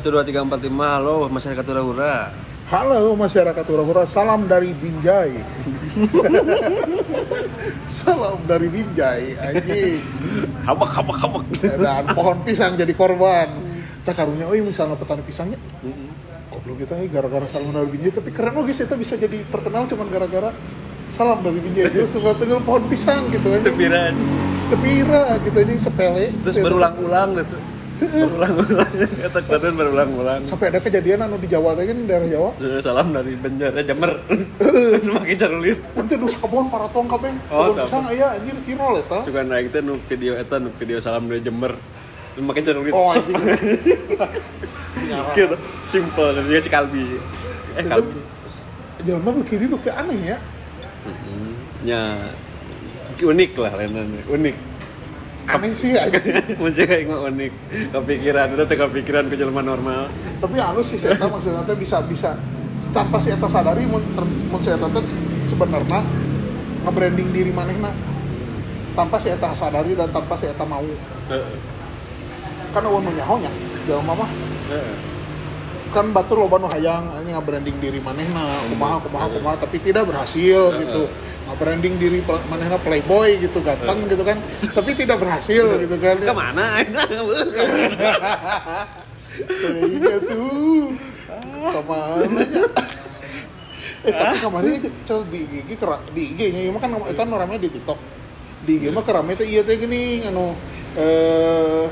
[0.00, 2.32] Satu dua tiga empat lima, halo masyarakat Hura-Hura.
[2.72, 5.44] Halo masyarakat Hura-Hura, salam dari Binjai.
[8.00, 10.00] salam dari Binjai, anjing.
[10.64, 11.44] Habak habak habak.
[11.52, 13.52] Dan pohon pisang jadi korban.
[14.00, 15.60] Kita karunya, oh misalnya petani pisangnya,
[16.48, 19.84] goblok kita ini gara-gara salam dari Binjai, tapi keren loh guys, kita bisa jadi terkenal
[19.84, 20.48] cuman gara-gara
[21.12, 21.92] salam dari Binjai.
[22.08, 23.68] Terus tinggal pohon pisang gitu aja.
[23.68, 24.16] Tepiran.
[24.72, 26.32] Tepira gitu ini sepele.
[26.40, 27.79] Terus berulang-ulang gitu.
[28.00, 28.92] Berulang-ulang.
[29.28, 30.40] Kata kalian berulang-ulang.
[30.48, 32.50] Sampai ada kejadian anu di Jawa tadi kan daerah Jawa.
[32.56, 34.12] Eh, Salam dari Banjar, eh, Jemer.
[35.04, 35.78] Makin carulit.
[35.92, 37.32] Nanti nu sakabon para tong kabeh.
[37.52, 39.18] Oh, pisang aya anjir viral eta.
[39.20, 41.76] Suka naik teh nu video eta nu video salam dari Jemer.
[42.32, 42.92] Terus Makin carulit.
[42.96, 43.12] Oh.
[45.36, 45.56] Gitu.
[45.86, 47.04] Simple dan dia si Kalbi.
[47.78, 48.20] Eh Itu Kalbi.
[49.00, 50.38] Jelma begini beuki aneh ya.
[51.80, 52.02] Ya
[53.20, 54.56] unik lah lainnya unik
[55.50, 56.58] Aneh sih anjing.
[56.58, 57.52] Maksudnya kayak nggak unik
[57.90, 60.06] kepikiran itu teh kepikiran ke jelema normal
[60.38, 62.38] Tapi halus sih saya maksudnya teh bisa bisa
[62.94, 64.00] tanpa si eta sadari mun
[64.48, 65.04] mun si eta teh
[65.50, 66.00] sebenarnya
[66.86, 67.92] nge-branding diri manehna
[68.94, 70.86] tanpa si eta sadari dan tanpa si eta mau.
[72.70, 73.50] Kan eueuh nu nyaho nya.
[73.90, 74.30] Mah
[74.70, 74.96] Heeh.
[75.90, 81.10] kan batur loba nu hayang nge-branding diri manehna kumaha kumaha kumaha tapi tidak berhasil gitu
[81.50, 84.38] nge-branding diri manehna playboy gitu ganteng gitu kan.
[84.70, 86.16] Tapi tidak berhasil gitu kan.
[86.16, 86.64] Ke mana?
[89.40, 90.94] Kayaknya tuh.
[91.70, 92.64] Ke mana ya?
[94.00, 95.76] Eh tapi kemarin itu cel di IG
[96.16, 97.98] di IG nya emang kan itu kan ramai di TikTok.
[98.64, 100.56] Di IG mah kerame itu iya teh gini anu
[100.96, 101.84] eh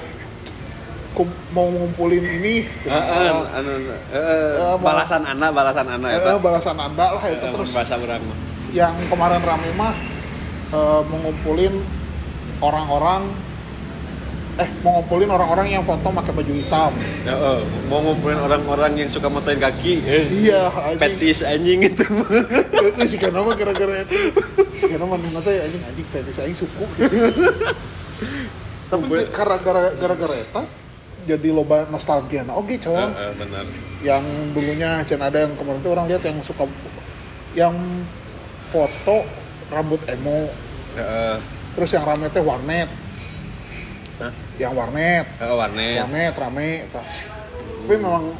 [1.12, 2.64] kum- mau ngumpulin ini.
[2.64, 7.53] Heeh, anu heeh, Eh, balasan anak balasan anak eh, eta balasan anda lah itu Eh,
[7.53, 7.70] terus.
[7.77, 9.94] bahasa mah yang kemarin rame mah
[10.70, 11.74] eh, mengumpulin
[12.58, 13.30] orang-orang
[14.58, 16.90] eh mengumpulin orang-orang yang foto pakai baju hitam.
[17.23, 20.02] Heeh, mau ngumpulin orang-orang yang suka motoin kaki.
[20.02, 20.98] Eh iya anjing.
[20.98, 22.02] petis anjing itu.
[22.98, 24.34] Eh, si Kano mah gara-gara itu?
[24.74, 26.84] Si Kano mah teh anjing anjing fetish anjing suku
[28.89, 29.28] tapi Ube.
[29.30, 30.62] karena gara- gara-gara eta
[31.28, 32.42] jadi loba nostalgia.
[32.42, 33.64] Nah oke cowok Heeh, benar.
[34.01, 34.24] Yang
[34.57, 36.64] dulunya can ada yang kemarin tuh orang lihat yang suka
[37.52, 37.74] yang
[38.73, 39.24] foto
[39.68, 40.48] rambut emo.
[40.98, 41.36] Heeh.
[41.79, 42.90] terus yang rame teh warnet.
[44.18, 44.33] Hah?
[44.58, 45.27] yang warnet.
[45.39, 45.96] Heeh, warnet.
[46.02, 46.70] Warnet rame.
[46.90, 47.07] Tah.
[47.89, 48.34] tapi memang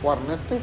[0.00, 0.62] warnet tuh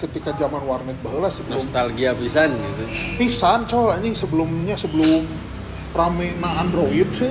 [0.00, 2.84] ketika zaman warnet baheula sebelum nostalgia pisan gitu.
[3.20, 5.24] Pisan cowok anjing sebelumnya sebelum
[5.96, 7.28] rame na Android sih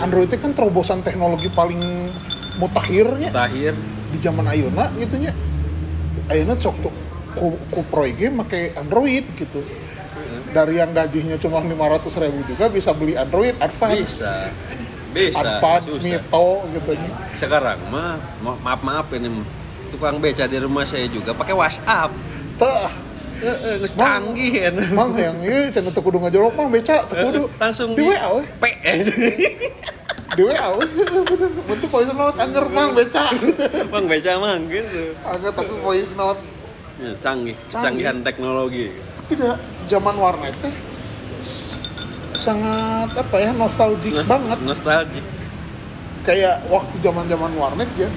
[0.00, 2.08] Android itu kan terobosan teknologi paling
[2.56, 3.28] mutakhirnya.
[3.32, 3.76] Terakhir
[4.10, 5.30] di zaman ayeuna gitu nya
[6.32, 6.94] ayeuna sok tuh
[7.38, 9.62] ku, ku proy game make Android gitu
[10.50, 14.34] dari yang gajinya cuma 500 ribu juga bisa beli Android Advance bisa.
[15.10, 15.42] Bisa.
[15.42, 16.02] Advance susah.
[16.02, 16.90] Mito gitu.
[17.34, 19.30] Sekarang mah ma- maaf maaf ini
[19.90, 22.10] tukang beca di rumah saya juga pakai WhatsApp.
[22.58, 22.90] Tah.
[23.40, 24.36] Geus Mang.
[24.36, 24.52] canggih
[24.92, 26.28] mang yang ieu cenah teu kudu mah
[26.68, 27.48] beca teu kudu.
[27.56, 28.44] langsung di WA we.
[28.60, 28.64] P
[30.36, 30.84] di WA we.
[31.72, 33.32] Bentuk voice note anger mang beca.
[33.92, 35.16] Bang beca mah gitu.
[35.24, 36.36] Agak tapi voice note.
[37.00, 37.56] Ya, Canggih.
[37.72, 38.92] canggihan teknologi
[39.34, 40.74] dah zaman warnet teh
[42.32, 44.58] sangat apa ya nostalgic Nos- banget.
[44.62, 45.22] nostalgia
[46.20, 48.08] kayak waktu zaman zaman warnet ya.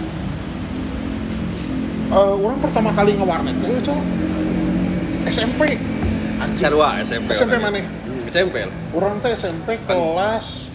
[2.14, 4.06] Eh, orang pertama kali nge-warnet ya cowok
[5.26, 5.62] SMP
[6.54, 7.80] Sarwa SMP SMP mana?
[7.80, 8.56] Hmm, SMP
[8.92, 10.70] orang teh SMP Kan- kelas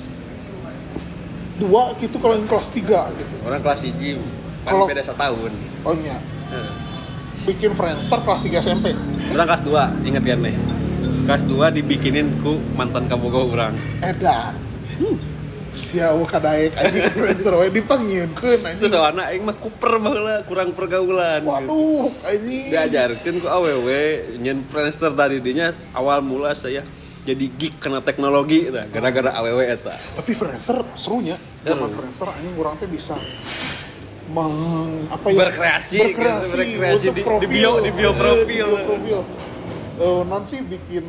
[1.58, 1.68] 2
[1.98, 3.34] gitu kalau yang kelas 3 gitu.
[3.44, 4.18] Orang kelas hiji
[4.64, 5.52] Kalau- beda setahun.
[5.82, 6.16] Oh iya.
[6.48, 6.70] Heeh.
[7.48, 8.92] Bikin Friendster kelas 3 SMP
[9.32, 10.56] orang kelas 2 inget kan nih
[11.24, 13.76] kelas 2 dibikinin ku mantan kabogo orang.
[14.00, 14.56] Edan.
[15.76, 21.44] Siau kadaek anjing Friendster we dipangieunkeun itu anjing soalnya aing mah kuper baheula kurang pergaulan.
[21.44, 22.72] Waduh anjing.
[22.72, 26.80] Diajarkan ku awewe nyen Friendster tadi dinya awal mula saya
[27.28, 30.00] jadi geek kena teknologi gara-gara awewe eta.
[30.16, 31.92] Tapi Friendster serunya zaman.
[31.92, 33.20] Friendster anjing orang teh bisa
[34.28, 34.54] meng
[35.08, 38.38] apa ya Berkreasi, berkreasi, berkreasi untuk di- di profil, bio- di bio Eh, profil.
[38.38, 39.20] di bio profil.
[39.98, 41.04] Eh, non sih bikin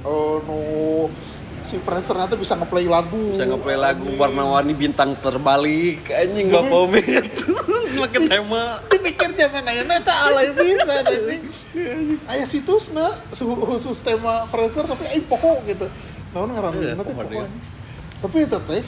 [0.00, 0.56] eh, no
[1.60, 3.32] si Friendster ternyata bisa ngeplay lagu.
[3.32, 6.06] Bisa ngeplay lagu warna-warni bintang terbalik.
[6.06, 7.26] Anjing Tapi- bapomet
[7.96, 8.76] makin tema.
[8.86, 11.42] dipikir zaman ayeuna teh alay bisa anjing
[12.26, 15.88] aya situsna su- khusus tema Friendster tapi ai pokok gitu.
[16.30, 17.48] Naon ngaran Iya, pokok pokoknya.
[18.18, 18.84] tapi itu teh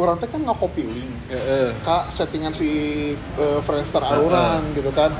[0.00, 1.70] orang teh kan nge-copy link Heeh.
[1.84, 2.70] kak settingan si
[3.36, 5.12] uh, Friendster orang gitu kan.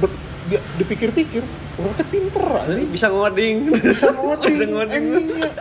[0.00, 1.40] Ber- dia dipikir-pikir
[1.80, 2.88] orang teh pinter anjing.
[2.88, 3.56] bisa ngoding.
[3.72, 5.04] Bisa ngoding bisa ngoding.
[5.04, 5.52] anjingnya.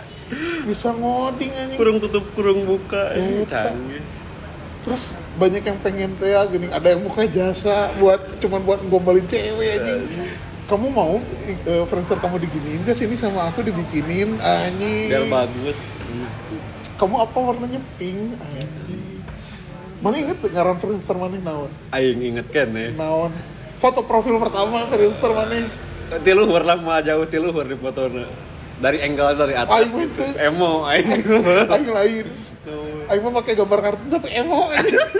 [0.64, 1.78] Bisa ngoding anjing.
[1.80, 3.12] Kurung tutup kurung buka
[3.46, 4.04] canggih
[4.84, 9.24] terus banyak yang pengen tuh ya gini ada yang buka jasa buat cuman buat gombalin
[9.32, 10.04] cewek anjing.
[10.68, 15.08] kamu mau uh, Friendster kamu diginiin gak sini sama aku dibikinin anjing?
[15.08, 15.78] Biar bagus
[17.00, 17.80] kamu apa warnanya?
[17.98, 19.22] Pink anjing.
[20.04, 21.72] Mana inget ngaran Friendster mana naon?
[21.96, 23.32] Aing inget kan ya naon?
[23.80, 25.64] Foto profil pertama Friendster mana
[26.22, 28.28] tiluhur lah mah jauh tiluhur di fotonya.
[28.78, 29.72] Dari angle dari atas.
[29.72, 30.22] Aing gitu.
[30.22, 30.26] itu.
[30.44, 31.10] emo aing.
[31.74, 32.28] Aing lain
[33.12, 34.96] aing mah pakai gambar kartun tapi emo anjing.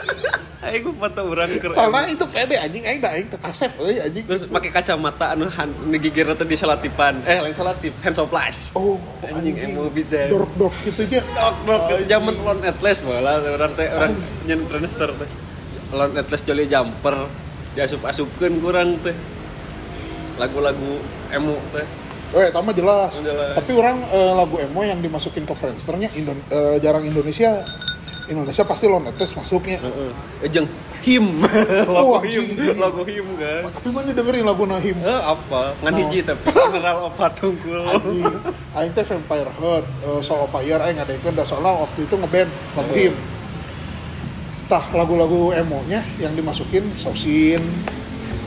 [0.64, 2.84] Aing mah foto orang ke soalnya itu pede anjing.
[2.88, 4.24] Aing dah aing ke kasep euy anjing.
[4.24, 7.20] Terus pakai kacamata anu han ngigigir teh di selatipan.
[7.28, 8.96] Eh lain selatip hands of flash oh
[9.28, 12.08] anjing emo bisa dork dork gitu aja dok dok Anjing.
[12.08, 14.14] zaman lon atlas malah orang teh orang
[14.48, 15.30] nyen Friendster teh.
[15.92, 17.28] Lon atlas joli jumper
[17.76, 19.16] diasup-asupkeun kurang teh.
[20.40, 20.96] Lagu-lagu
[21.36, 21.84] emo teh
[22.34, 23.14] Eh, tama jelas.
[23.22, 23.54] Jelas.
[23.62, 27.62] Tapi orang eh, lagu emo yang dimasukin ke Friendsternya Indo eh, jarang Indonesia.
[28.24, 29.78] Indonesia pasti lo netes masuknya.
[29.84, 30.12] Heeh.
[30.42, 30.66] Eh jeung
[31.04, 31.44] him.
[31.94, 32.80] Oh, lagu him, anjing.
[32.80, 33.62] lagu him kan.
[33.70, 34.98] Tapi mana dengerin lagu Nahim?
[35.04, 35.76] Eh apa?
[35.84, 36.00] Ngan Oh.
[36.00, 37.84] hiji tapi General of Tungkul.
[37.84, 38.36] Anjing,
[38.74, 42.50] aing teh Vampire Heart, uh, Soul of Fire, aing ngadekeun da soalnya waktu itu ngeband
[42.80, 43.14] lagu him.
[44.72, 47.62] Tah lagu-lagu emonya yang dimasukin Sosin,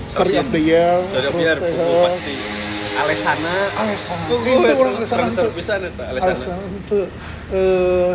[0.08, 2.55] Story of the Year, teh, kuku eh, pasti.
[2.96, 3.54] Alesana.
[3.76, 4.24] Alesana.
[4.26, 5.48] Itu itu orang Alesana itu.
[5.52, 6.44] pisan eta Alesana.
[6.80, 6.98] Itu
[7.52, 8.14] eh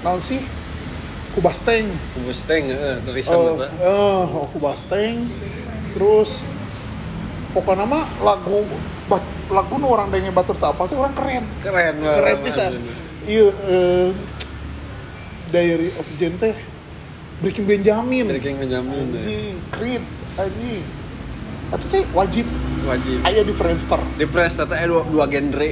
[0.00, 0.40] naon sih?
[1.34, 1.90] Kubasteng.
[2.22, 3.66] Mustang heeh, dari sana Oh, eta.
[3.82, 5.26] eh, oh, Kubasteng.
[5.90, 6.38] Terus
[7.50, 8.62] pokoknya mah lagu
[9.50, 11.44] lagu nu orang denge batur tak apa orang keren.
[11.60, 11.94] Keren.
[12.00, 12.72] Keren pisan.
[13.24, 14.08] Iya eh,
[15.48, 16.54] Diary of Jane teh
[17.42, 18.24] Breaking Benjamin.
[18.30, 19.04] Breaking Benjamin.
[19.10, 19.20] ya.
[19.20, 20.84] Anjing, Creed, anjing.
[21.74, 22.46] Itu teh wajib
[22.84, 23.16] Wajib.
[23.22, 23.96] aya di Friendster.
[24.14, 25.70] Di press teh dua, dua genre.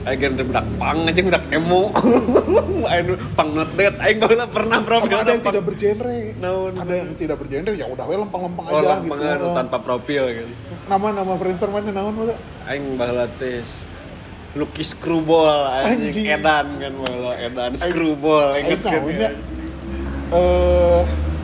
[0.00, 1.92] Aya genre budak pang aja budak emo.
[2.90, 6.18] Aya nu pang not dead aing baheula pernah profil Sama ada yang tidak bergenre.
[6.34, 6.72] Naon?
[6.74, 9.12] Ada yang tidak bergenre ya udah we lempeng-lempeng Oh, aja gitu.
[9.12, 10.52] lampangan Eh, tanpa profil gitu.
[10.86, 12.38] Nama-nama Friendster mana naon udah?
[12.66, 13.84] Aing baheula tes
[14.50, 16.26] Lucky Screwball anjing Anjing.
[16.26, 19.30] edan kan baheula edan Screwball inget kan ya.
[20.30, 21.00] Eh,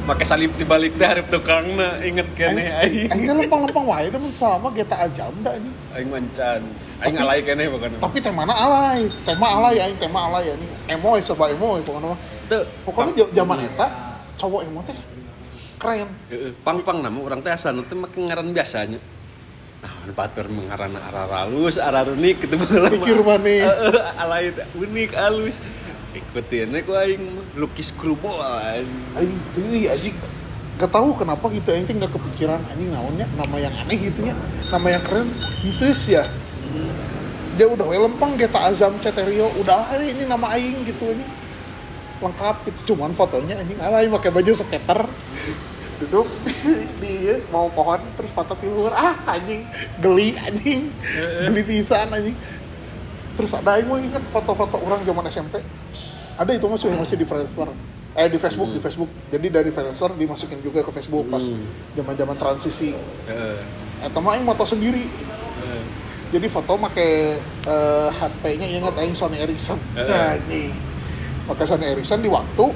[0.07, 3.11] Make salib dibalik teh hareup tukangna inget kan aing ya aing.
[3.11, 5.75] teh lempeng-lempeng wae dah selama GTA jam dah anjing.
[5.99, 6.63] Aing mancan.
[7.03, 7.99] Aing alay keneh pokoknya.
[7.99, 10.71] Tapi tema alay, tema alay aing tema alay anjing.
[10.87, 12.19] Emo we coba emo we pokoknya mah.
[12.47, 13.87] Teu Pokoknya zaman eta
[14.39, 14.95] cowok emo teh
[15.83, 16.09] keren.
[16.31, 19.03] Heeh, pang-pang nama orang teh asal teh make ngaran biasanya.
[19.83, 22.95] Nah, batur mengaran arah halus, arah unik gitu baheula.
[22.95, 23.03] mah.
[23.03, 23.19] Pikir.
[23.27, 25.59] Heeh, alay unik halus.
[26.17, 27.25] Ikutin we ku aing
[27.77, 28.89] Screwball anjing.
[29.21, 30.17] Aing teuy anjing.
[30.81, 34.33] Gak tahu kenapa gitu aing teh gak kepikiran anjing naonnya nama yang aneh gitu nya.
[34.73, 35.29] Nama yang keren
[35.61, 36.25] itu ya.
[37.57, 41.31] Dia udah we lempeng GTA Azam Ceterio udah ah, ini nama aing gitu anjing.
[42.25, 45.05] Lengkap gitu cuman fotonya anjing alay pakai baju skater.
[45.97, 46.29] Duduk
[47.01, 49.65] di mau pohon terus foto tiluhur ah anjing
[50.01, 50.93] geli anjing
[51.49, 52.37] geli pisan anjing
[53.37, 55.61] terus ada aing mah ingat foto-foto orang zaman SMP
[56.35, 57.69] ada itu masih masih di Friendster.
[58.13, 59.09] Eh di Facebook di Facebook.
[59.27, 61.41] Jadi dari Friendster dimasukin juga ke Facebook pas
[61.93, 62.93] zaman-zaman transisi.
[63.25, 63.61] Heeh.
[63.99, 65.05] eta mah aing moto sendiri.
[65.05, 65.83] Heeh.
[66.27, 67.01] jadi foto make
[67.65, 69.77] eh, HP-nya ingat aing Sony Ericsson.
[69.95, 70.33] Heeh.
[70.35, 70.73] anjing
[71.47, 72.67] pakai Sony Ericsson di waktu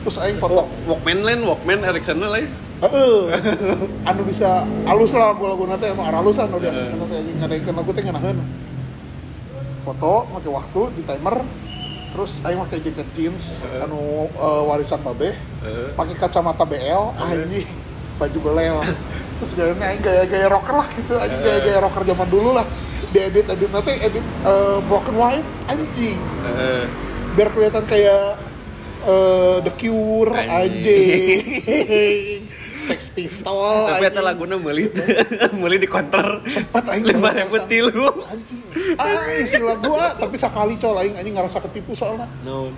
[0.00, 0.64] terus aing foto.
[0.64, 2.48] Walk- Walkman lain, Walkman Ericsson lain.
[2.80, 3.20] heeh.
[4.04, 7.90] Anu bisa halus lah lagu-lagu nanti emang halus lah anu di asup nanti ngadaikeun lagu
[7.92, 8.36] teh ngeunaheun
[9.84, 11.44] foto make waktu di timer
[12.16, 15.88] terus aing make jaket jeans anu eh, warisan babe Heeh.
[15.92, 17.68] pakai kacamata BL anjing
[18.14, 18.78] baju belel.
[19.42, 22.62] Terus gayanya aing gaya-gaya rocker lah gitu anjing gaya-gaya rocker zaman dulu lah.
[23.10, 26.18] Diedit edit nanti edit eh, broken white anjing.
[26.18, 26.86] Heeh.
[27.34, 28.38] biar kelihatan kayak
[29.02, 31.42] eh, The Cure Anjing.
[32.80, 34.90] Sex Pistol Tapi eta laguna meuli
[35.58, 38.10] meuli di counter Sempat aing lima ribu tilu.
[38.24, 38.60] anjing.
[38.98, 42.26] Ah isi lagu ah tapi sekali col aing anjing ngerasa ketipu soalnya.
[42.42, 42.74] Naon?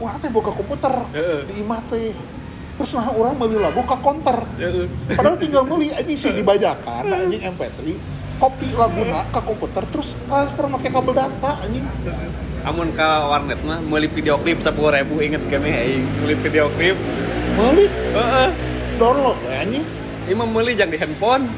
[0.00, 0.94] wah teh boga komputer.
[1.12, 1.40] Heeh.
[1.44, 2.16] di imah teh.
[2.80, 4.40] Terus nah orang beli lagu ke counter
[5.12, 7.80] padahal tinggal beli anjing sih dibajakan anjing MP3
[8.40, 11.84] kopi laguna ke komputer terus transfer pakai kabel data anjing.
[12.60, 14.72] Amun ka warnet mah meuli video klip 10.000
[15.20, 16.04] inget kan ya aing.
[16.20, 16.96] Meuli video klip.
[17.54, 18.48] Beli Heeh.
[18.96, 19.84] download we, anjing
[20.28, 21.48] Ieu mah meuli jang di handphone.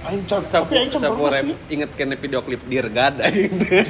[0.00, 3.84] aing can tapi aing can pernah sih 10.000 inget kene video klip aing teh.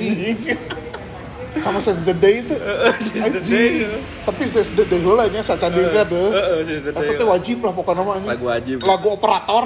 [1.59, 2.55] sama Says the Day itu
[3.03, 3.51] Says the Anjing.
[3.51, 3.99] Day.
[4.23, 7.03] tapi Says the Day heula nya sacandirga deh Heeh, Says the Day.
[7.11, 8.23] Eta teh wajib lah pokoknya mah.
[8.23, 8.77] Lagu wajib.
[8.91, 9.65] lagu operator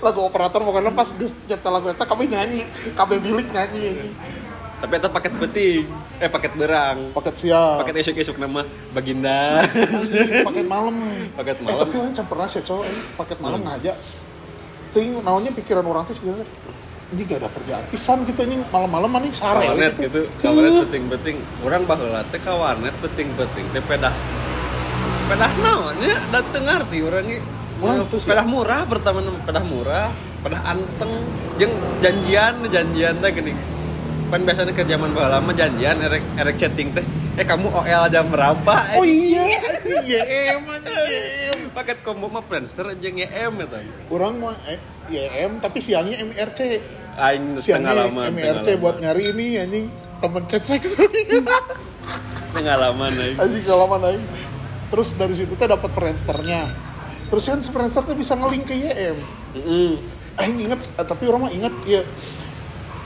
[0.00, 2.60] lagu operator pokoknya pas geus nyetel lagu eta kami nyanyi
[2.96, 4.14] kami milik nyanyi anjing
[4.84, 5.84] tapi itu paket beting
[6.20, 7.08] eh paket berang.
[7.16, 9.64] Paket siang paket esok esok nama baginda.
[10.44, 10.96] Paket malam.
[11.32, 11.80] Paket eh, malam.
[11.88, 13.96] tapi orang can pernah sih cowok eh, paket malam ngajak.
[14.92, 16.44] Ting naonnya pikiran orang tuh sebenarnya
[17.16, 17.82] ini gak ada kerjaan.
[17.88, 20.20] Pisan gitu ini malam-malam nih sare kawanet gitu.
[20.44, 24.12] kawanet beting beting orang baheula teh kawanet beting teh pedah
[25.32, 27.40] pedah naonnya dateng ngerti orangnya
[27.80, 28.28] Wah, itu sih.
[28.28, 30.12] pedah murah pertama pedah murah
[30.44, 31.24] pedah anteng.
[31.56, 31.72] Jeung
[32.04, 33.73] janjian janjian teh gini
[34.34, 37.06] kan biasanya ke zaman baheula mah janjian erek erek chatting teh
[37.38, 38.74] eh kamu OL jam berapa?
[38.98, 39.46] Oh iya
[39.86, 43.78] YM aja YM paket combo mah Friendster jeung YM eta
[44.10, 46.82] orang mah eh, YM tapi siangnya MRC
[47.14, 49.86] aing siangnya pengalaman MRC buat nyari ini anjing
[50.18, 50.98] temen chat seks
[52.50, 54.24] pengalaman aing anjing kalaman aing
[54.90, 56.66] terus dari situ teh dapat Friendsternya.
[57.30, 59.16] Terus kan Friendster teh bisa ngelink ke YM
[59.54, 59.94] Heeh.
[60.42, 62.02] Aing inget, eh, tapi orang mah inget ya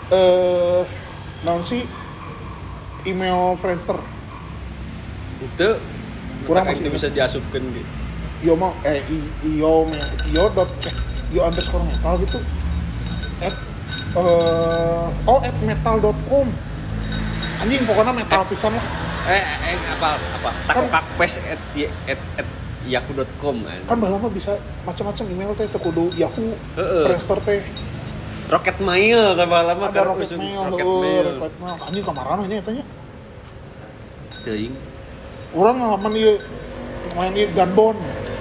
[0.08, 1.07] eh
[1.40, 1.83] naon sih
[3.04, 3.99] email Friendster?
[5.38, 5.68] Itu
[6.45, 7.90] Kurang masih itu bisa diasupkan gitu
[8.38, 10.95] yo mau eh i- iyo me- iyo dot eh,
[11.28, 12.38] iyo underscore metal gitu.
[13.40, 13.50] At
[14.14, 16.47] eh oh at metal.com
[17.59, 18.85] anjing pokoknya metal pisan lah.
[19.26, 20.50] Eh eh apa apa?
[20.64, 21.59] Takokak pes at
[22.07, 22.47] at at
[22.87, 24.54] yahoo.com kan kan bahala mah bisa
[24.87, 27.04] macam-macam email teh teu kudu Yahoo Heeh.
[27.04, 27.61] Friendster teh
[28.49, 32.85] rocket mail tambah lama ada rocket mail rocket mail rocket mail anjing kamarana nya tanya
[34.45, 34.75] teuing
[35.52, 36.35] orang ngalaman ieu
[37.17, 37.97] main ieu gunbon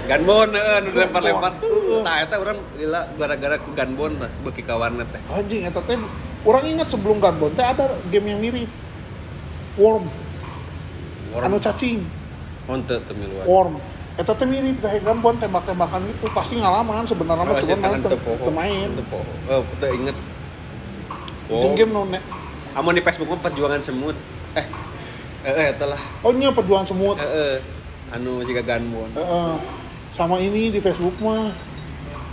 [0.08, 1.04] ganbon heeh nu Gunbon.
[1.04, 2.02] lempar-lempar Heeh.
[2.08, 5.22] tah eta urang lila gara-gara ku ganbon tah beuki kawarnet teh.
[5.36, 6.00] Anjing eta teh
[6.48, 8.72] orang ingat sebelum gunbon teh ada game yang mirip.
[9.76, 10.08] Worm.
[11.36, 12.08] Anu cacing.
[12.72, 13.46] Onte teu miluan.
[13.46, 13.74] Worm
[14.18, 18.00] eta teh mirip kayak gunbon tembak-tembakan itu pasti ngalaman sebenarnya mah Oh, cuma main tangan
[18.02, 18.44] teu teu poho.
[18.44, 19.32] teu main Teu poho.
[19.48, 20.18] Oh, teu inget.
[21.48, 22.26] jeung game nu ne-
[22.74, 24.14] Amun di Facebook mah perjuangan semut.
[24.54, 24.66] Eh.
[25.44, 26.02] Eh, eh eta lah.
[26.20, 27.58] oh nya perjuangan semut Eh, eh.
[28.10, 29.10] Anu juga ganbon.
[29.14, 29.54] Heeh.
[30.12, 31.54] sama ini di Facebook mah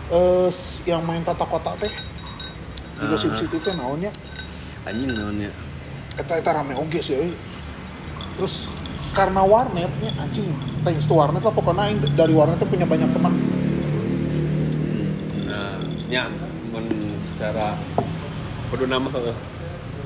[0.06, 0.48] eh
[0.84, 1.92] yang main tata kota teh
[2.96, 3.20] juga Ah.
[3.20, 4.08] sim city teh naonnya
[4.82, 5.52] Anjing naonnya.
[6.14, 7.32] eta eta rame oge sih
[8.34, 8.68] terus
[9.14, 10.50] karena warnetnya anjing
[10.82, 13.32] thanks to warnet lah pokoknya aing dari warnet teh punya banyak teman
[15.46, 15.78] Nah,
[16.10, 16.26] nya
[16.74, 16.86] mun
[17.22, 17.78] secara
[18.74, 19.38] kudu nama heueuh.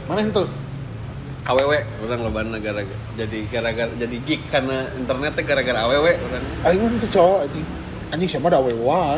[0.05, 0.45] mana itu
[1.49, 1.73] AWW
[2.05, 6.45] orang lobana gara-gara jadi gara-gara jadi geek karena internet teh gara-gara AWW orang.
[6.69, 7.67] aing mah teu cowok anjing
[8.09, 8.73] anjing siapa da wae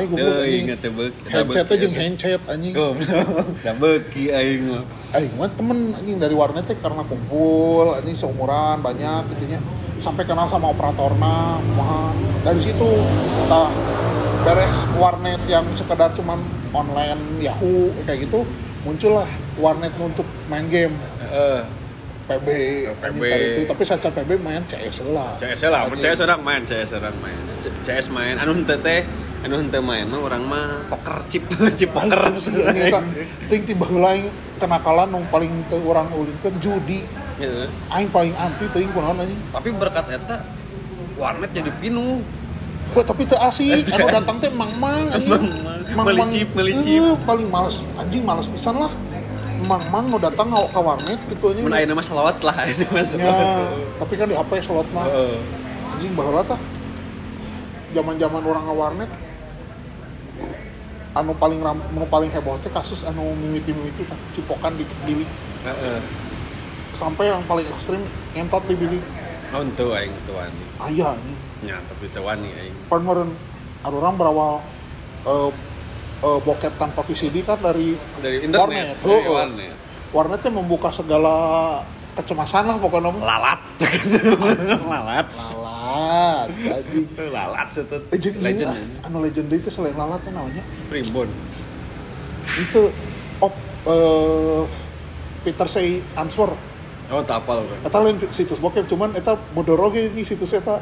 [0.06, 1.14] gue anjing inget teh beuk.
[1.26, 2.74] headset teh jeung handset anjing.
[3.66, 4.82] Da beuki aing mah.
[5.18, 9.58] aing mah temen anjing dari warnet teh karena kumpul anjing seumuran banyak gitu nya
[10.00, 12.88] sampai kenal sama operatorna mah dari situ
[13.44, 13.62] kita
[14.40, 16.40] beres warnet yang sekedar cuman
[16.72, 18.48] online Yahoo kayak gitu
[18.82, 19.28] muncullah
[19.60, 21.60] warnet untuk main game Heeh.
[22.30, 22.46] PB,
[23.02, 23.22] PB.
[23.26, 25.98] itu tapi saca PB main CS lah CS lah, mun.
[25.98, 27.34] CS orang main, CS orang main.
[27.82, 29.02] CS main, anu henteu teh,
[29.42, 31.42] anu henteu main mah orang mah poker chip,
[31.78, 32.30] chip poker.
[32.70, 33.02] Eta
[33.50, 34.30] ting tiba heula aing
[34.62, 37.02] kenakalan nu paling teu urang ulingkeun judi
[37.40, 37.66] Heeh.
[37.88, 40.44] aing paling anti teuing kunaon anjing Tapi berkat eta
[41.16, 42.24] warnet jadi pinuh.
[42.90, 45.30] Wah, tapi teu asik, anu datang teh mang-mang anjing.
[45.94, 46.06] Mang-mang.
[46.08, 47.16] Melicip, melicip.
[47.28, 48.92] Paling males anjing males pisan lah.
[49.60, 51.64] Mang-mang nu datang ngau ka warnet gitu anjing.
[51.64, 53.46] Mun ayeuna mah selawat lah, ayeuna mah Ya, selawat.
[54.00, 55.04] tapi kan di HP slot mah.
[55.06, 55.36] Heeh.
[55.96, 56.60] Anjing baheula tah.
[57.90, 59.10] Zaman-zaman orang ngawarnet
[61.10, 64.86] anu paling ram, anu paling heboh teh kasus anu mimiti-mimiti cipokan di
[65.66, 65.98] Heeh.
[67.00, 69.00] Sampai yang paling ekstrim ngentot di bilik
[69.50, 70.62] Oh, henteu aing teu wani.
[70.78, 72.76] aya anjing Nya, tapi teu wani aing.
[72.86, 73.32] pan meureun
[73.80, 74.60] ada orang berawal
[75.22, 75.48] eh
[76.20, 79.32] eh, bokep tanpa VCD kan dari Dari internet, Warnet, dari heeh.
[79.32, 79.74] warnet.
[80.10, 81.34] warnetnya membuka segala
[82.12, 83.10] kecemasan lah pokoknya.
[83.32, 83.60] Lalat.
[84.86, 85.28] Lalat.
[85.56, 88.02] lalat jadi Lalat setut.
[88.08, 88.70] legend Legend.
[88.70, 89.06] legend ya.
[89.08, 91.26] anu legend itu selain lalatnya namanya Primbon.
[92.56, 92.82] itu
[93.38, 93.54] op
[93.84, 94.62] eh,
[95.42, 96.50] Peter Say Answer
[97.10, 98.58] Oh, tak apal eta lain situs.
[98.58, 100.78] Bokep cuman eta bodor oge ini situs eta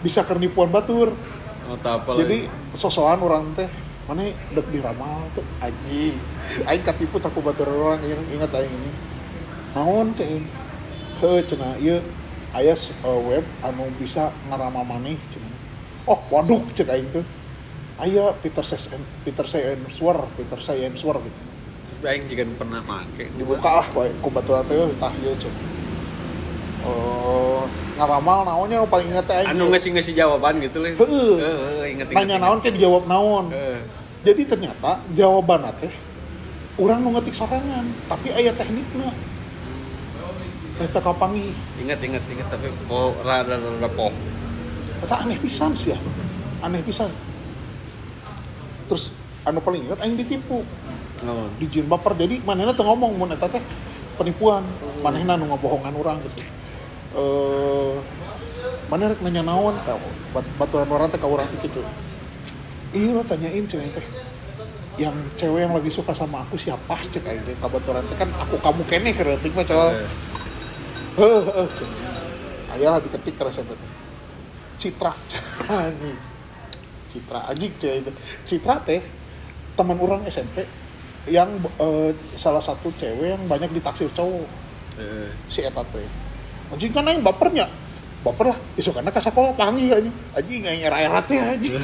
[0.00, 1.16] bisa kernipuan batur.
[1.64, 2.20] Oh, tak apal.
[2.20, 3.64] jadi sosokan orang teh
[4.04, 6.12] mana dek diramal tuh aji.
[6.68, 8.90] Aing katipu taku batur orang yang ingat aing ini.
[9.72, 10.44] Naon ceng
[11.18, 12.04] he cenah ieu
[12.52, 15.56] aya s- eh, web anu bisa ngaramal maneh cenah.
[16.04, 17.24] Oh waduh cek aing tuh.
[17.96, 18.90] Aya Peter Says
[19.22, 21.40] Peter Say Answer Peter Say Answer gitu
[22.04, 23.26] aing juga pernah make.
[23.34, 25.54] dibuka lah bae ku baturan teh tah ieu cek
[26.84, 27.64] Oh,
[27.96, 30.92] ngaramal naonnya paling inget aing Anu ngasih-ngasih jawaban gitu lah.
[30.92, 31.32] Heeh.
[31.40, 32.20] Heeh, inget inget.
[32.28, 33.80] nanya naon kayak dijawab naon Heeh.
[34.20, 35.88] jadi ternyata jawaban teh
[36.76, 39.14] orang nu ngetik sorangan tapi aya tekniknya
[40.82, 44.10] eta kapangi ingat ingat ingat tapi po rada rada po
[44.98, 45.98] eta aneh pisan sih ya
[46.66, 47.14] aneh pisan
[48.90, 49.14] terus
[49.46, 50.66] anu paling ingat aing ditipu
[51.22, 51.46] oh.
[51.62, 52.18] dijin baper.
[52.18, 53.62] Jadi manehna teu ngomong mun eta teh
[54.18, 54.66] penipuan.
[55.06, 56.42] Manehna nu ngabohongan orang gitu
[57.14, 57.94] eh
[58.90, 59.74] mana rek nanya naon?
[59.86, 59.94] Ka
[60.34, 61.80] bat baturan orang teh ka urang teh gitu
[62.94, 64.06] iya lo tanyain cewek teh.
[64.94, 66.94] Yang cewek yang lagi suka sama aku siapa?
[66.94, 69.92] Cek aing teh ka baturan teh kan aku kamu kene kereutik mah cowok
[71.14, 71.90] Eh, heh heh cek
[72.74, 73.78] ayolah diketik saya teh
[74.74, 75.14] Citra
[75.70, 76.18] anjing.
[77.10, 78.14] Citra anjing cewek
[78.46, 79.02] Citra teh
[79.74, 80.66] teman orang SMP
[81.28, 81.48] yang
[81.80, 84.46] eh, salah satu cewek yang banyak ditaksir cowok.
[85.00, 86.04] Eh, si eta teh.
[86.70, 87.66] Anjing kan aing bapernya.
[88.24, 88.58] Baper lah.
[88.72, 91.76] Besok karena ke sekolah panggil anjing anjing aing era-era teh anjing.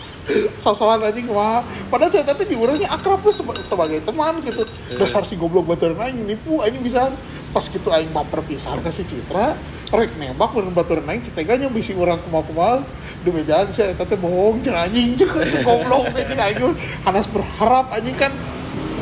[0.62, 1.60] Sosokan anjing mah
[1.92, 4.64] padahal saya teh di urangnya akrab tuh seba- sebagai teman gitu.
[4.96, 7.12] Dasar si goblok baturan aing nipu anjing bisa
[7.52, 9.52] pas gitu aing baper pisan ke si Citra
[9.92, 12.80] rek nembak bener baturan aing kita gak bisi orang kumal-kumal.
[13.20, 16.72] Di mejaan saya teh bohong cenah anjing cenah goblok anjing aing
[17.04, 18.32] hanas berharap anjing kan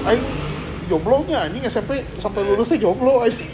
[0.06, 0.24] aing
[0.86, 3.48] jomblonya anjing SMP sampai lulusnya jomblo anjing.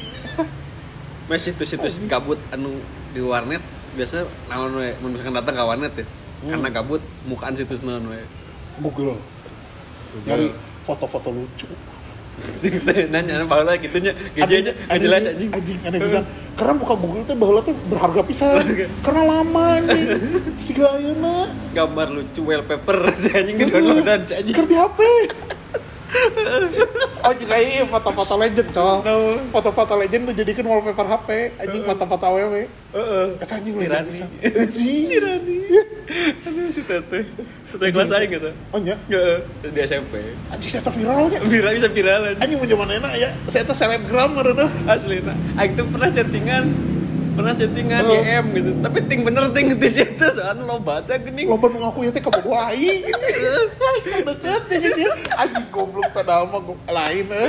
[1.27, 2.79] Mas situs-situs kabut anu
[3.11, 3.59] di warnet
[3.99, 4.95] biasa naon we?
[5.03, 6.07] Mun misalkan datang ke warnet ya.
[6.47, 8.21] Karena kabut mukaan situs naon we.
[8.79, 9.19] Google.
[10.23, 10.55] Nyari
[10.87, 11.67] foto-foto lucu.
[13.13, 14.13] Nanya baheula kitu nya.
[14.37, 15.49] Gejenya Aneh- jelas anjing.
[15.51, 15.79] anjing.
[15.83, 16.25] aneh pisan.
[16.53, 18.61] Karena buka Google teh baheula teh berharga pisan.
[19.03, 20.09] Karena lama anjing.
[20.63, 24.55] Si gayeuna Gambar lucu wallpaper si anjing di downloadan si anjing.
[24.55, 24.99] keur di HP
[27.27, 29.03] Oh juga iya foto-foto legend coy.
[29.51, 32.55] Foto-foto legend udah jadikan wallpaper HP Anjing foto-foto aww
[32.95, 33.27] Heeh.
[33.43, 35.07] Eta anjing legend pisan Anjing.
[35.11, 35.57] Tirani.
[36.47, 37.25] Aduh si teteh.
[37.75, 38.51] Teteh kelas aing gitu.
[38.71, 39.37] Oh Heeh,
[39.67, 40.15] di SMP.
[40.55, 42.35] Anjing saya viralnya Viral bisa viralan.
[42.39, 42.59] Anjing.
[42.63, 43.31] Mau zaman enak ya.
[43.51, 45.35] Saya tuh selebgram merena Asli nah.
[45.59, 46.96] Aing tuh pernah chattingan
[47.37, 48.17] pernah chattingan Oh.
[48.17, 48.71] YM gitu.
[48.81, 50.25] Tapi ting bener ting di situ.
[50.25, 53.05] Soalnya lo bata gening Loba nu ngaku ya teh kebogo aing
[54.27, 57.49] deket sih anjing goblok padahal mah go- lain eh.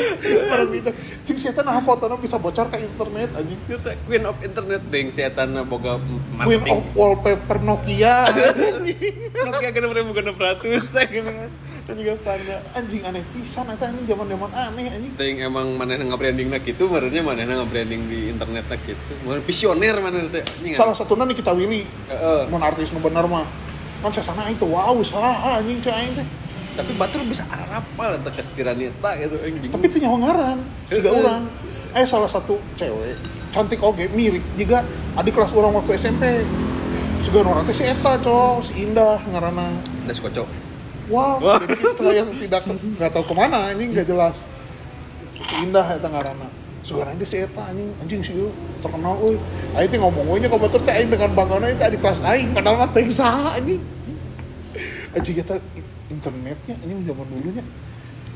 [0.52, 0.91] Barang gitu.
[1.23, 3.60] Cing saya nah fotona bisa bocor ke internet anjing.
[3.63, 5.97] Kita queen of internet ting setan boga
[6.43, 8.28] Queen of wallpaper Nokia
[9.47, 14.06] Nokia kena berapa kena peratus teh gini dan juga pana anjing aneh pisan eta anjing
[14.12, 15.12] zaman zaman aneh anjing.
[15.15, 19.13] Ting emang mana nggak branding nak gitu maksudnya mana nggak branding di internet nak gitu
[19.23, 20.76] mana visioner mana teh anjing.
[20.76, 22.41] Salah satunya nih kita Willy Heeh.
[22.52, 23.47] mun artis nu bener mah.
[24.04, 26.28] Kan saya sana tuh wow saha anjing aing teh.
[26.78, 30.58] Tapi batur bisa arapal eta kestirani eta gitu bingung tapi itu nyawa ngaran
[30.93, 31.50] siga orang
[31.97, 33.17] eh salah satu cewek
[33.50, 34.86] cantik oge mirip juga
[35.17, 36.45] adik kelas orang waktu SMP
[37.26, 39.73] juga orang teh si Eta cowok si Indah ngarana
[40.06, 40.66] das kocok
[41.08, 44.43] wow jadi istilah yang tidak nggak tahu ke mana anjing nggak jelas.
[45.62, 46.48] Indah Eta ngarana
[46.82, 47.89] sugan aja si Eta anjing.
[48.04, 48.50] Anjing si ieu
[48.82, 49.36] terkenal euy
[49.78, 52.82] aing teh ngomong we nya batur teh aing dengan banggana itu di kelas aing padahal
[52.84, 53.82] mah teh saha anjing.
[55.15, 57.63] Anjing eta i- internetnya ini zaman dulunya.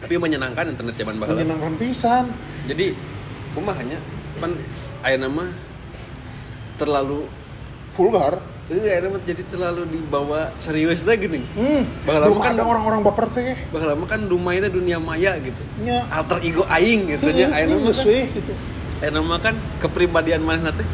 [0.02, 2.26] Tapi menyenangkan internet zaman baheula menyenangkan pisan.
[2.66, 2.98] Jadi
[3.54, 4.00] kumahanya
[4.42, 4.52] kan
[5.06, 5.50] aya nama
[6.82, 7.30] terlalu
[7.94, 8.42] vulgar
[8.80, 13.28] nama jadi terlalu dibawa serius teh gini hmm, Bakal belum lama kan- ada orang-orang baper
[13.36, 13.56] teh.
[13.68, 15.62] Bakal lama kan dunia itu dunia maya gitu.
[15.84, 18.54] Nya alter ego aing gitu nya aya ini nama geus kan gitu.
[19.04, 20.88] Aya nama kan kepribadian mana teh?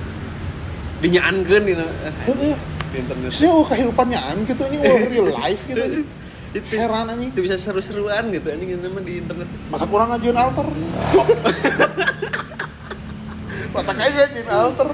[1.06, 2.56] Dinyaankeun di, Heeh.
[2.90, 3.30] di internet.
[3.30, 5.86] Sih oh, kehidupannya an gitu ini oh, real life gitu.
[6.48, 7.30] Itu heran anjing.
[7.36, 9.46] itu bisa seru-seruan gitu anjing mah di internet.
[9.70, 10.66] Maka kurang ngajuin alter.
[13.78, 14.90] Mata aja ngajuin alter.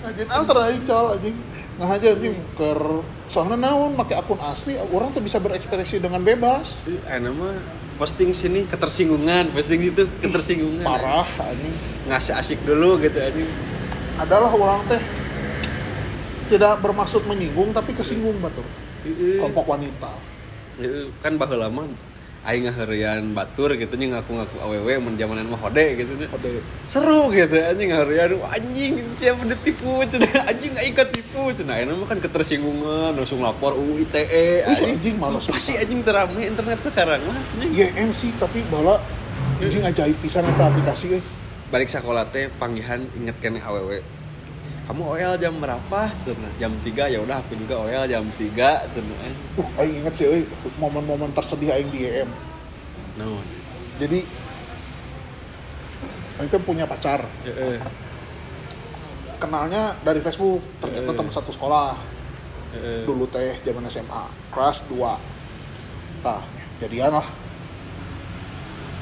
[0.00, 1.51] Ngajuin alter aja col anjing
[1.82, 6.78] nggak aja anjing ker soalnya naon pakai akun asli orang tuh bisa berekspresi dengan bebas.
[7.10, 7.58] Aya nama
[7.98, 11.74] posting sini ketersinggungan posting itu ketersinggungan parah anjing.
[12.06, 13.50] ngasih asik dulu gitu anjing.
[14.22, 15.02] Adalah orang teh
[16.54, 18.62] tidak bermaksud menyinggung tapi kesinggung batur
[19.02, 20.14] kelompok wanita.
[20.78, 21.90] Itu kan baheula lama
[22.42, 26.26] aing ngaheureun batur gitu nya ngaku-ngaku awewe mun zamanan mah hode gitu nya.
[26.90, 31.78] Seru gitu anjing Wah, anjing siapa udah tipu cenah anjing aing tipu cenah.
[31.78, 34.98] Ayeuna mah kan ketersinggungan langsung lapor UU ITE anjing.
[34.98, 37.70] anjing malas pasti anjing terame internet sekarang mah anjing?
[37.78, 38.98] YM sih tapi bala
[39.62, 41.22] anjing ajaib pisan eta aplikasi euy.
[41.70, 44.21] Balik sekolah teh panggihan inget kene awewe
[44.82, 49.18] kamu OL jam berapa cenah jam 3 ya udah aku juga OL jam 3 cenah
[49.52, 50.42] Uh, aing inget sih, euy,
[50.80, 52.24] momen-momen tersedih aing di EM.
[53.20, 53.36] no
[54.00, 54.24] Jadi,
[56.40, 57.20] aing tuh punya pacar.
[57.44, 57.76] heeh
[59.36, 61.16] Kenalnya dari Facebook, ternyata Eh.
[61.20, 61.92] teman satu sekolah.
[63.04, 65.20] Dulu teh zaman SMA, kelas 2.
[66.24, 66.40] Tah,
[66.80, 67.28] jadian lah.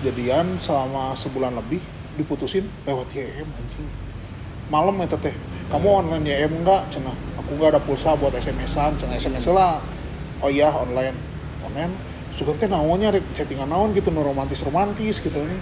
[0.03, 1.79] Jadian selama sebulan lebih,
[2.19, 3.87] diputusin lewat YM anjing.
[4.67, 5.35] malam eta teh
[5.71, 7.15] kamu online YM enggak cenah
[7.51, 9.83] aku nggak ada pulsa buat SMS-an cenah SMS lah.
[10.39, 11.15] Oh iya online.
[11.67, 11.91] Online.
[12.35, 15.59] Suka teh naonnya rek chattingan naon gitu nu romantis romantis gitu ini.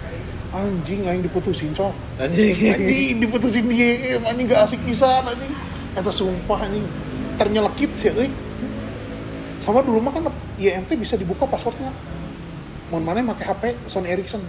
[0.53, 1.93] Anjing aing diputusin cok.
[2.21, 2.53] Anjing.
[2.77, 5.53] Anjing diputusin dia anjing gak asik pisan anjing.
[5.97, 6.85] Eta sumpah anjing.
[7.41, 8.29] Ternyelekit sih euy.
[9.65, 10.29] Sama dulu mah kan
[10.61, 11.89] IMT bisa dibuka passwordnya.
[12.93, 14.41] Mun mana make HP Sony Ericsson.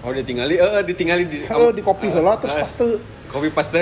[0.00, 3.78] Oh ditinggali eh ditinggali di Heeh, di copy heula terus eh, paste copy paste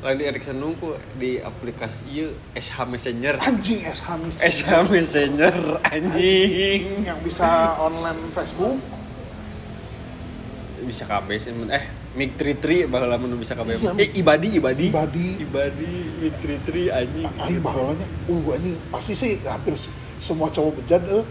[0.00, 3.36] lain di Ericsson nunggu di aplikasi ieu SH Messenger.
[3.44, 7.04] Anjing SH Miss SH Messenger anjing.
[7.04, 8.80] Yang bisa online Facebook.
[10.84, 14.92] Bisa KB sih eh Mig Tri Tri baheula mun bisa KB Iya, eh ibadi ibadi.
[14.92, 15.28] Ibadi.
[15.40, 17.28] ibadi Mig Tri Tri anjing.
[17.40, 18.76] Aing bahalanya uh anjing.
[18.92, 19.72] Pasti sih hampir
[20.20, 21.24] semua cowok bejat eh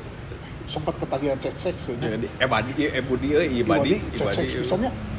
[0.63, 4.89] sempat ketagihan chat seks Ya, eh badi eh budi eh ibadi chat ibadi seks misalnya.
[4.89, 5.12] ibadi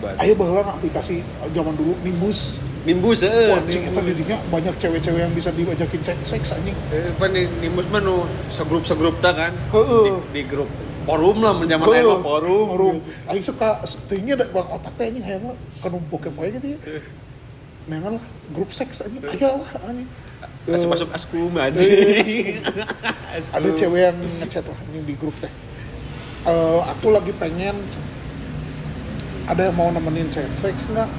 [0.00, 1.20] ayo baheula aplikasi
[1.52, 6.56] zaman dulu Nimbus Nimbus eh Wah, eta didinya banyak cewek-cewek yang bisa diajakin chat seks
[6.56, 6.72] anjing.
[6.88, 10.04] Eh, pan Nimbus mah nu segrup segrup ta kan Heeh.
[10.32, 10.64] di, di grup
[11.04, 12.96] forum lah menjaman Heuh, ayeuna forum Forum.
[13.28, 16.78] Aing suka teuingnya da bang otak teh anjing hayang mah kanu bokep wae gitu ya.
[17.84, 18.24] Nengan lah
[18.56, 19.28] grup seks anjing.
[19.28, 20.08] Aya lah anjing.
[20.64, 22.64] masuk Eh, masuk askum anjing
[23.60, 25.52] ada cewek yang ngechat lah anjing di grup teh.
[26.48, 27.76] Eh, aku lagi pengen
[29.50, 31.10] ada yang mau nemenin chat seks enggak?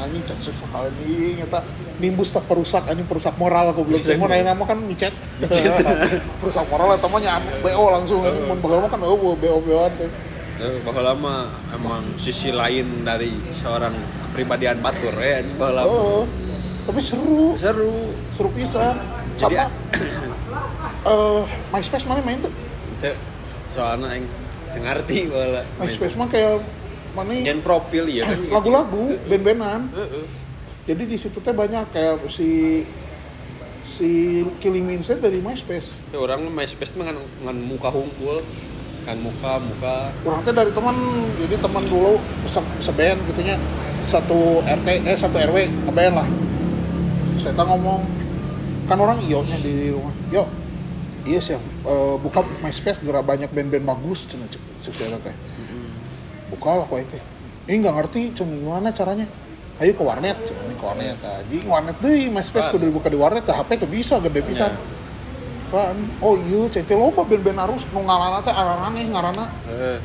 [0.00, 0.88] Anjing chat seks sekali.
[0.88, 1.60] Anjing eta
[2.00, 4.00] nimbus tak perusak anjing perusak moral aku belum.
[4.16, 5.12] Mau nanya nama kan micet
[6.40, 7.20] perusak moral eta mah
[7.60, 8.24] BO langsung.
[8.24, 9.00] Anjing mun baheula mah kan?
[9.04, 10.10] Eueuh BO BO-an teh
[10.58, 11.34] Eh, bahwa lama
[11.70, 13.30] emang sisi lain dari
[13.62, 13.94] seorang
[14.26, 15.94] kepribadian batur ya bahwa lama.
[15.94, 16.22] Oh,
[16.82, 18.10] tapi seru, seru.
[18.34, 18.98] Seru pisan.
[19.38, 19.70] Jadi, Sama
[21.14, 22.50] eh MySpace mana main tuh?
[23.70, 26.58] Soalnya yang ngerti bahwa MySpace mah kayak
[27.18, 29.90] mana yang profil ya kan lagu-lagu, band-bandan.
[30.88, 32.80] Jadi di situ teh banyak kayak si
[33.84, 35.92] si Killing Inside dari MySpace.
[36.12, 38.40] Ya, orang MySpace mah kan ngan muka hungkul
[39.08, 40.96] kan muka muka Orang teh dari teman,
[41.40, 43.56] jadi teman dulu se seband gitunya
[44.08, 45.56] satu RT eh satu RW
[45.88, 46.28] ngeband lah.
[47.40, 48.04] Saya ngomong
[48.88, 50.12] kan orang iyo nya di rumah.
[50.32, 50.48] Yo,
[51.28, 55.36] iya sih eh, buka MySpace gerak banyak band-band bagus cina cek cek saya teh.
[56.48, 57.22] Buka lah kok teh.
[57.68, 59.26] Ini nggak ngerti cuma gimana caranya.
[59.78, 61.16] Ayo ke warnet, cuma ke warnet.
[61.22, 61.58] Aja.
[61.68, 64.72] warnet deh, MySpace kudu dibuka di warnet, HP tuh bisa gede pisan.
[65.68, 70.00] Kan, oh iya, cete loba band-band arus nu ngaranna teh aranana ngaranna eh.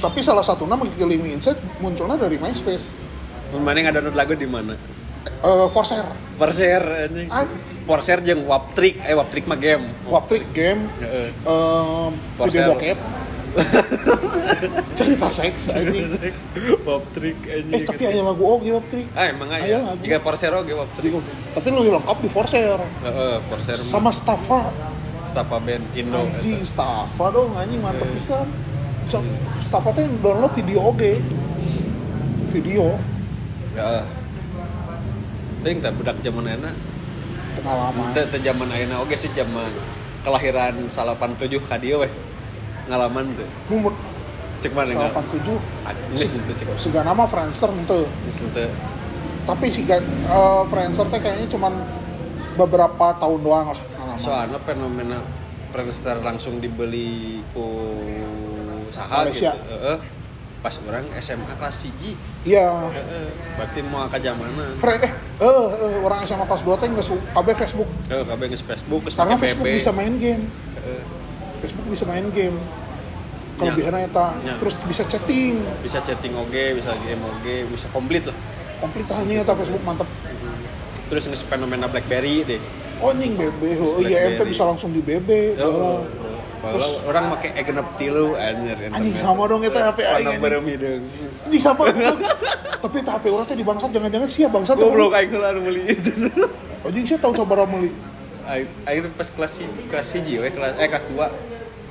[0.00, 2.88] Tapi salah satu nama Killing Me Inside munculnya dari MySpace.
[3.52, 4.72] Mana yang ada download lagu di mana?
[5.28, 6.06] Eh Forcer
[6.40, 7.28] Porshare anjing.
[7.28, 7.46] Ah.
[8.24, 8.96] Jeung Waptrick.
[9.04, 9.92] Eh Waptrick mah game.
[10.08, 10.88] Waptrick game.
[11.04, 11.28] Heeh.
[11.30, 12.08] eh
[12.40, 12.64] Forcer.
[12.64, 12.98] video bokep
[14.98, 16.08] cerita seks anjing.
[16.88, 21.12] Waptrick anjing eh tapi aya lagu oge Waptrick ah emang Aya jika Porshare oge Waptrick
[21.52, 22.80] tapi lebih lengkap di Forcer.
[22.80, 24.72] Heeh mah sama Staffa
[25.28, 28.48] Stapa band Indo anjing Staffa dong anjing mantep pisan.
[29.10, 29.24] Cok,
[29.60, 31.20] Staffa teh download video oge
[32.52, 32.96] video.
[33.76, 34.04] Heeh.
[35.62, 36.74] Ting tak budak zaman enak
[37.52, 38.02] tengah lama.
[38.16, 39.68] Teu zaman ayeuna oge sih zaman
[40.24, 42.12] kelahiran 87 ka dieu weh.
[42.92, 43.48] Ngalaman tuh.
[43.72, 43.96] Mumut
[44.62, 45.10] Cek mana ngal?
[45.10, 46.66] 87 Geus teu cek.
[46.78, 48.04] Siga nama Friendster ente
[49.42, 51.74] tapi si uh, Friendster teh kayaknya cuman
[52.54, 53.80] beberapa tahun doang lah.
[54.22, 55.18] Soalnya fenomena
[55.74, 57.66] Friendster langsung dibeli ku
[58.94, 59.50] saha gitu.
[59.50, 59.52] Malaysia.
[59.58, 59.98] Heeh.
[60.62, 62.46] Pas orang SMA kelas 1.
[62.46, 63.26] iya Heeh.
[63.58, 64.78] Berarti mau ka zamanan.
[64.78, 68.62] Fre eh, eh, eh, orang SMA kelas 2 teh nggak KB Facebook Heeh, kabeh geus
[68.62, 70.46] Facebook, geus karena Facebook bisa main game.
[71.58, 72.54] Facebook bisa main game
[73.54, 74.54] kelebihannya eta Ya.
[74.56, 78.36] terus bisa chatting Bisa chatting oge, bisa game oge, bisa komplit lah.
[78.78, 80.08] komplit hanya eta Facebook mantep
[81.06, 82.60] Terus geus fenomena BlackBerry deh.
[82.98, 86.00] oh nying BB oh iya ente bisa langsung di BB Oh.
[86.62, 88.78] Terus orang make egenep tilu anjir.
[88.88, 91.02] anjing sama dong eta HP aing anjing bareng hidung.
[91.42, 91.82] anjing sama
[92.78, 96.14] tapi eta HP orang teh di bangsat jangan-jangan sia bangsat Goblok aing heula meuli itu.
[96.82, 97.90] anjing sia tahun sabaraha meuli
[98.82, 101.18] Aing pas kelas kelas 1 we kelas eh kelas 2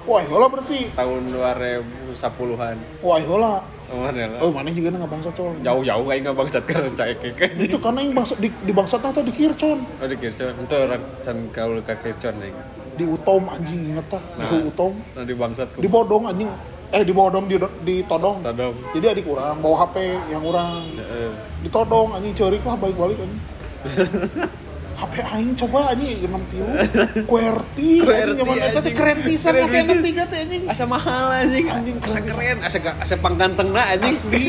[0.04, 2.76] wah heula berarti tahun 2010-an.
[3.00, 3.54] wah heula
[3.92, 4.40] Oh, mana lah.
[4.40, 6.64] oh mana juga nggak bangsat coy Jauh-jauh aing nggak bangsat
[6.96, 7.60] cai keke.
[7.60, 10.56] itu karena yang bangsa, di, di bangsatnya tuh di Kircon Oh, di Kircon.
[10.58, 12.56] Itu orang can kaul ka Kircon aing.
[12.92, 14.48] di Utom anjing inget tah Nah.
[14.48, 16.48] di Utom Nah, di bangsat di Bodong anjing
[16.90, 18.76] eh di Bodong di di Todong Tadong.
[18.92, 19.96] jadi adik orang bawa HP
[20.30, 21.32] yang orang Heeh.
[21.60, 23.42] di Todong anjing cerik lah balik-balik anjing
[25.02, 26.72] HP aing coba anjing 6 tilu
[27.30, 29.98] QWERTY anjing zaman QWERTY, eta teh keren pisan pakai pisan.
[30.06, 31.66] 63 teh anjing Asa mahal anjing.
[31.68, 32.58] Anjing, asa keren.
[32.62, 34.14] asa asa panggantengna anjing.
[34.14, 34.46] asli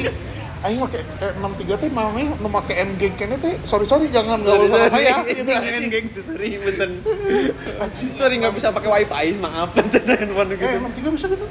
[0.63, 4.39] aing make eh, 63 teh mana nu make N geng kene teh sorry sorry jangan
[4.41, 5.89] gaul sama saya gitu Jangan anjing.
[5.89, 6.91] geng tuh sorry benten.
[8.15, 10.77] Sorry nggak bisa pakai wifi maaf cina handphone Eh, gitu.
[11.03, 11.47] 63 bisa gitu?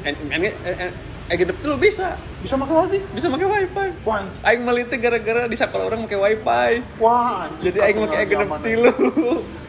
[1.32, 3.00] Eh genep tuh bisa Bisa pakai wifi?
[3.16, 3.88] bisa pakai wifi.
[4.04, 4.20] Wah.
[4.44, 6.72] Aing meliti gara-gara di sekolah orang pakai wifi.
[7.00, 7.72] wah anjing.
[7.72, 8.60] Jadi aing pakai genep Zaman.
[8.68, 8.92] tilu.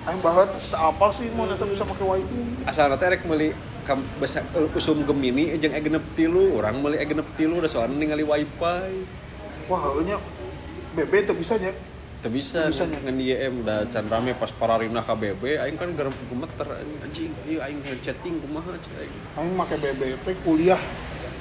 [0.02, 0.42] Aing bahwa
[0.74, 2.66] apa sih mau nanti bisa pakai wifi?
[2.66, 3.54] Asal nanti rek meuli
[3.86, 4.42] kam besar
[4.74, 9.06] usum gemini jeung e genep tilu, orang meuli e genep tilu udah soalnya ningali wifi.
[9.70, 10.18] Wah, heunya
[10.98, 11.70] BB tuh bisa nya.
[12.22, 16.14] Teu bisa, Teu ngan ieu em udah can rame pas pararina KBB aing kan gerem
[16.26, 16.66] gemeter
[17.06, 19.14] anjing ieu aing chatting kumaha aing.
[19.38, 20.82] Aing make BB teh kuliah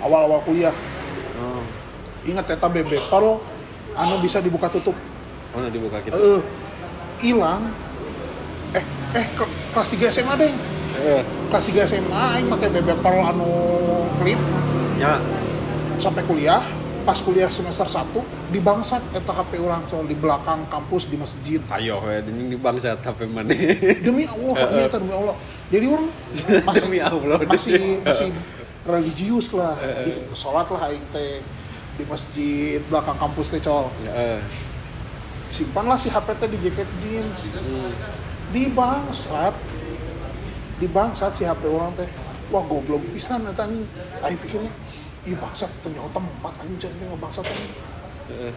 [0.01, 0.73] awal-awal kuliah.
[1.37, 1.63] Oh,
[2.21, 3.41] Ingat eta BB Pal
[3.91, 4.93] anu bisa dibuka tutup.
[5.51, 6.15] mana dibuka kita?
[6.15, 6.41] Eh,
[7.19, 7.73] hilang.
[8.71, 10.51] Eh, eh ke, kelas 3 SMA deh.
[10.95, 11.21] Heeh.
[11.49, 13.49] Kelas 3 SMA aing make BB Pal anu
[14.15, 14.37] flip
[14.95, 15.17] Ya,
[15.97, 16.61] sampai kuliah.
[17.01, 18.21] Pas kuliah semester 1
[18.53, 21.57] di bangsat eta HP orang soal di belakang kampus di masjid.
[21.73, 23.49] ayo we anjing di bangsa tapi mana?
[24.05, 25.33] Demi Allah, ini eta demi Allah.
[25.73, 26.05] Jadi orang
[26.69, 27.37] masih Demi Allah.
[27.49, 27.73] masih
[28.05, 28.29] masih
[28.85, 29.77] religius lah.
[30.05, 31.41] Ih, sholat lah aing teh
[31.99, 33.91] di masjid belakang kampus teh col.
[34.05, 34.41] Heeh.
[35.51, 37.39] Simpanlah si HP teh di jaket jeans.
[37.61, 37.91] Hmm.
[38.49, 39.55] Di bangsat.
[40.81, 42.09] Di bangsat si HP orang teh.
[42.51, 43.85] Wah goblok pisan eta anjing.
[44.25, 44.71] Aing pikirnya,
[45.27, 47.73] ih bangsat ternyata tempat anjing ini bangsat anjing.
[48.31, 48.53] Heeh.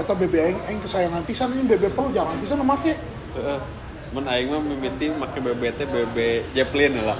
[0.00, 2.96] Eta BB aing aing kesayangan pisan anjing BB Pro jangan pisan make.
[3.38, 3.60] Heeh.
[4.10, 6.16] Men aing mah mimiti make BBT BB
[6.50, 7.18] Zeppelin lah.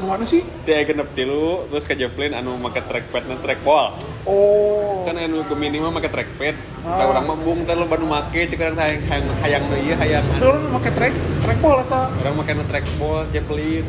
[0.00, 0.40] Mana sih?
[0.64, 3.92] Dia genep tilu terus ke Zeppelin anu make trackpad na trackball.
[4.24, 5.04] Oh.
[5.04, 6.56] Kan anu Gemini mah make trackpad.
[6.82, 6.96] Ah.
[6.96, 9.94] Kita orang mah bung teh loba nu make cek urang hayang hayang hayang deui ieu
[10.00, 10.24] hayang.
[10.38, 12.02] Itu orang make track trackball eta.
[12.24, 13.84] Orang make nu trackball Zeppelin.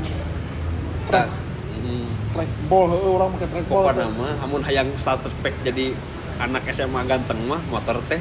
[1.08, 1.28] Track.
[1.28, 1.28] Tah.
[1.80, 2.08] Mm.
[2.36, 3.84] Trackball orang make trackball.
[3.88, 5.96] Pokoknya mah amun hayang starter pack jadi
[6.44, 8.20] anak SMA ganteng mah motor teh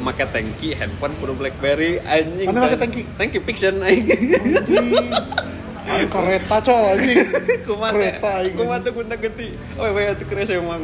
[0.00, 2.48] make tangki handphone kudu BlackBerry anjing.
[2.50, 3.02] Mana make tangki?
[3.14, 3.78] Tangki fiction.
[3.84, 4.34] Anjing.
[5.90, 7.16] Kereta col anjing.
[7.66, 8.54] kumaha Kereta aing.
[8.54, 10.78] kumaha tuh guna ganti oh we atuh keren saya mah.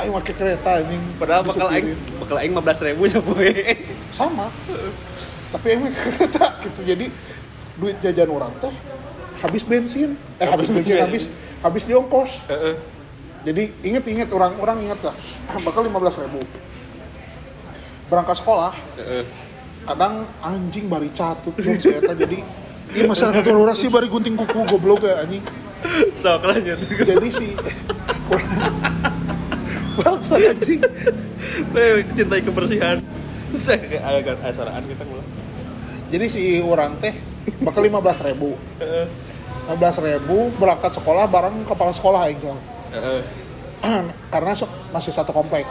[0.00, 1.02] Aing make kereta anjing.
[1.20, 3.50] padahal bakal aing bakal aing 15.000 sapoe
[4.10, 4.46] sama.
[5.54, 6.80] Tapi aing kereta gitu.
[6.84, 7.06] Jadi
[7.80, 8.74] duit jajan orang teh
[9.40, 10.18] habis bensin.
[10.42, 11.24] Eh habis bensin habis
[11.62, 12.44] habis di ongkos.
[12.50, 12.74] heeh
[13.40, 15.16] Jadi inget-inget orang-orang inget lah.
[15.66, 16.44] Bakal 15 ribu.
[18.12, 18.74] Berangkat sekolah,
[19.86, 22.38] kadang anjing bari catut jadi
[22.96, 25.42] iya masyarakat darurat sih bari gunting kuku goblok ya anjing.
[26.18, 26.78] Sok lanjut.
[26.82, 27.46] Jadi si
[29.98, 30.80] bangsa anjing.
[32.16, 32.96] Cintai kebersihan.
[33.50, 35.26] Saya agak asaraan kita mulai
[36.10, 37.14] jadi si orang teh
[37.62, 38.58] bakal 15 ribu.
[38.82, 39.06] heeh
[39.70, 42.42] 15 ribu berangkat sekolah bareng kepala sekolah aing
[44.34, 45.62] karena so- masih satu komplek.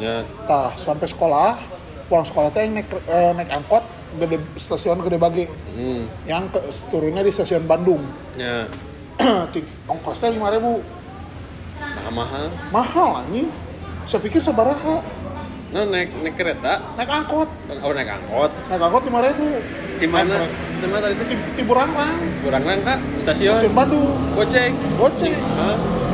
[0.00, 0.24] Ya.
[0.48, 1.60] Tah sampai sekolah
[2.08, 3.84] pulang sekolah teh naik eh, naik angkot
[4.18, 5.44] gede stasiun gede bagi.
[5.76, 6.04] Hmm.
[6.24, 8.02] Yang ke, turunnya di stasiun Bandung.
[8.36, 8.66] Ya.
[9.52, 10.82] Ti- ongkos teh 5 ribu.
[11.80, 12.46] Nah mahal.
[12.72, 13.48] Mahal anjing.
[14.08, 15.00] Saya pikir sabaraha
[15.72, 16.84] nah naik naik kereta?
[17.00, 17.48] Naik angkot.
[17.80, 18.52] Oh naik angkot.
[18.68, 19.46] Naik angkot 5 ribu.
[19.96, 20.36] Di mana?
[20.82, 21.14] Di mana tadi?
[21.16, 22.18] Di, itu di Burangrang.
[22.44, 22.98] Kurang kan kak?
[23.16, 23.56] Stasiun?
[23.56, 24.12] Stasiun Bandung.
[24.36, 24.72] Goceng.
[25.00, 25.38] Goceng.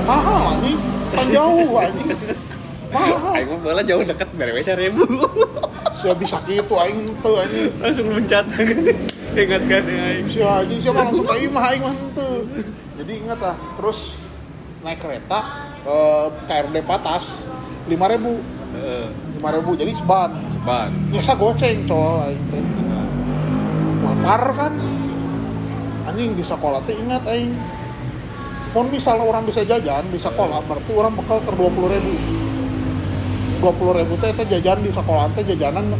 [0.06, 0.78] Mahal anjing.
[1.10, 2.08] Kan jauh anjing.
[2.14, 2.46] mahal
[2.88, 5.04] Aing mah bola jauh deket beres seribu.
[5.92, 8.46] Saya bisa gitu aing teu anjing langsung kan
[9.38, 10.26] ingat kan ya Aing.
[10.30, 12.48] Si anjing siapa langsung ke imah aing mah henteu.
[12.96, 14.16] Jadi ingat lah terus
[14.80, 17.44] naik kereta eh, KRD Patas
[17.90, 18.40] 5000 ribu.
[18.68, 19.06] Heeh,
[19.40, 20.32] lima ribu jadi seban.
[20.52, 22.62] Cepat biasa goceng col aing teh.
[24.06, 24.72] Lapar kan?
[26.08, 27.52] Anjing di sekolah teh ingat aing.
[28.72, 32.47] Pun misal orang bisa jajan di sekolah berarti orang bekal ke dua puluh ribu
[33.58, 35.94] dua puluh ribu teh teh jajan di sekolah teh jajanan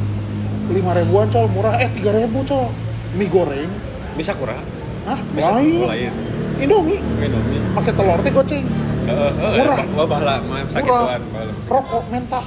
[0.71, 1.47] lima ribuan col.
[1.51, 1.79] Murah.
[1.83, 2.71] Eh tiga ribu col.
[3.18, 3.71] Mie goreng.
[4.14, 4.62] Bisa kurang?
[5.07, 5.18] Hah?
[5.33, 5.87] bisa lain.
[5.88, 6.12] lain.
[6.59, 6.99] Indomie.
[6.99, 7.31] Nih
[7.75, 8.66] pakai telur teh goceng.
[9.09, 10.07] Heeh, heeh, Murah.
[10.07, 11.18] bahala mah sakit Murah.
[11.18, 11.23] tuan
[11.68, 12.42] rokok menta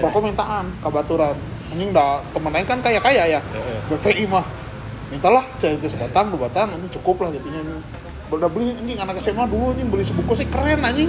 [0.00, 1.36] rokok mentaan kabaturan.
[1.68, 3.40] Anjing dah temen aing kan kaya kaya ya.
[3.92, 4.46] BPI mah
[5.08, 7.60] mintalah cai itu sebatang dua batang ini cukup lah jadinya.
[7.60, 8.06] Anjing.
[8.28, 11.08] udah beli anjing anak SMA dulu anjing beli sebungkus sih keren anjing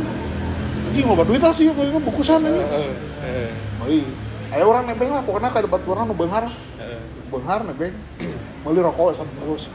[0.89, 4.02] anjing loba duit lah sih beli bungkusan anjing Heeh, heeh, beli
[4.49, 7.93] ayo orang nebeng lah pokoknya kayak baturan nu beunghar heeh, beunghar nebeng
[8.65, 9.69] beli rokok sama terus.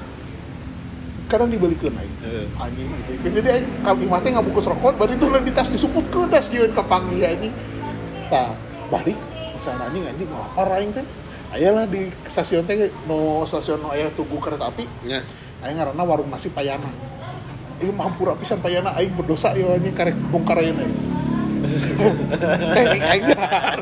[1.24, 2.46] Kadang aing heeh.
[2.61, 6.20] anjing gitu jadi aing kalau imah teh ngabungkus rokok bari itu di tas disuput ke
[6.29, 7.55] das jeung ke pangi anjing.
[8.29, 8.53] Tah
[8.92, 9.16] balik
[9.57, 11.07] misalnya anjing anjing lapar aing teh.
[11.55, 14.85] Ayalah di stasiun teh no stasiun no aya tugu kereta api.
[15.09, 15.24] Nya
[15.64, 16.92] aing ngaranna warung nasi payana
[17.83, 20.99] eh mampura pisan payana aing berdosa ya anjing karek bongkar ayeuna aing
[22.75, 23.79] teknik aing dahar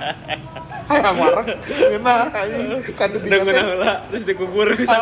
[0.92, 2.68] hayang wareng ngeunah anjing.
[2.94, 4.98] Kan di guna heula terus dikubur bisa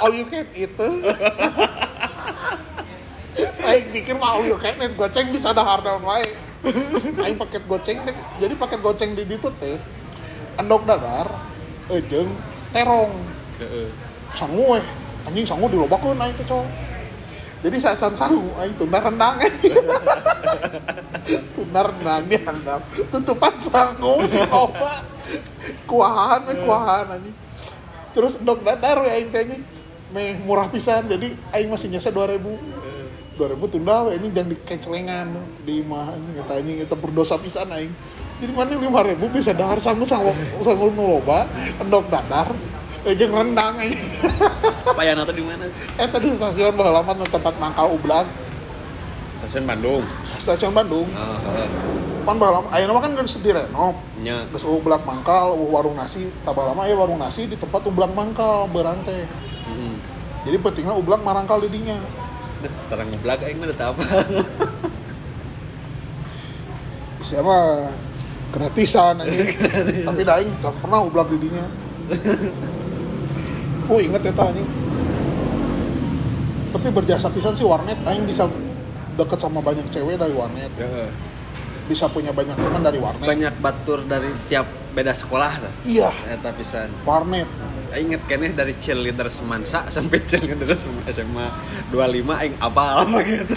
[0.00, 0.92] all you can eat tuh.
[3.66, 6.24] Aing pikir mah all you can eat goceng bisa dahar daun wae.
[7.20, 8.00] Aing paket goceng
[8.40, 9.76] jadi paket goceng di ditu teh
[10.56, 11.28] endok dadar,
[11.92, 12.32] ejeng,
[12.72, 13.12] terong,
[14.32, 14.84] sangu weh.
[15.28, 16.68] Anjing sangu dilobakeun aing teh cowok.
[17.66, 19.74] Jadi sangu aing tunda rendang anjing.
[21.58, 22.78] tunda rendang dia rendang.
[23.10, 25.02] Tutupan sangu si loba.
[25.82, 27.34] Kuahan we kuahan anjing.
[28.14, 29.62] Terus endok dadar aing teh anjing.
[30.14, 32.38] Meh murah pisan jadi aing masih nyasa 2000.
[33.34, 35.26] 2000 tunda we anjing jangan dikecelengan
[35.66, 37.90] di imah anjing eta anjing eta berdosa pisan aing.
[38.38, 40.30] Jadi mana 5000 bisa dahar sangu sangu
[40.62, 41.50] sangu nu loba,
[41.82, 42.54] endok dadar,
[43.14, 44.02] jeung rendang anjing.
[44.96, 45.78] Payana tuh di mana sih?
[45.94, 48.26] Eta di stasiun Bahalaman tempat mangkal ublag,
[49.38, 50.02] Stasiun Bandung.
[50.40, 51.06] stasiun Bandung.
[51.14, 51.68] Oh, heeh.
[52.26, 53.94] Pan Bahalaman, ayeuna mah kan geus direnov.
[54.18, 54.42] Nya.
[54.50, 58.66] Terus ublag mangkal, uh, warung nasi, tak lama ya warung nasi di tempat ublag mangkal
[58.66, 59.22] berantai.
[59.22, 59.94] Heeh.
[60.50, 61.94] Jadi pentingnya ublag marangkal di dinya.
[62.64, 64.02] Deh, Terang ngeblak aing mah teu apa.
[67.26, 67.56] Siapa
[68.50, 69.42] gratisan aja.
[70.10, 71.66] Tapi dah aing tak pernah ublag di dinya.
[73.86, 74.68] Oh inget ya anjing.
[76.74, 78.50] Tapi berjasa pisan sih warnet aing bisa
[79.16, 80.70] deket sama banyak cewek dari warnet.
[80.76, 81.08] Heeh.
[81.86, 83.22] Bisa punya banyak teman dari warnet.
[83.24, 85.72] Banyak batur dari tiap beda sekolah dah.
[85.86, 86.90] Iya, Eta pisan.
[87.06, 87.46] warnet.
[87.94, 90.68] Aing inget keneh dari cheerleader Semansa sampai cheerleader
[91.06, 91.46] SMA
[91.94, 93.54] 25 aing apal gitu.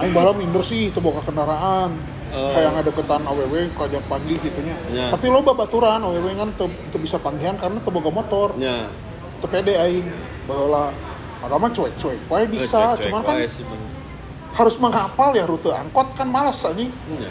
[0.00, 2.15] Aing bala minder sih itu boga kendaraan.
[2.36, 2.52] Oh.
[2.52, 4.76] Kayak ngadeketan AWW kajak panggih gitunya.
[4.92, 5.08] Ya.
[5.08, 8.52] Tapi lo baturan AWW kan teu bisa panggihan karena teu boga motor.
[8.60, 8.92] Nya.
[9.40, 10.04] Teu pede aing.
[10.44, 10.92] Baheula
[11.36, 13.64] Padahal mah cuek-cuek wae bisa, Cuek-cuek cuman kan sih,
[14.56, 16.88] harus menghafal ya rute angkot kan malas anjing.
[16.88, 17.30] Nya.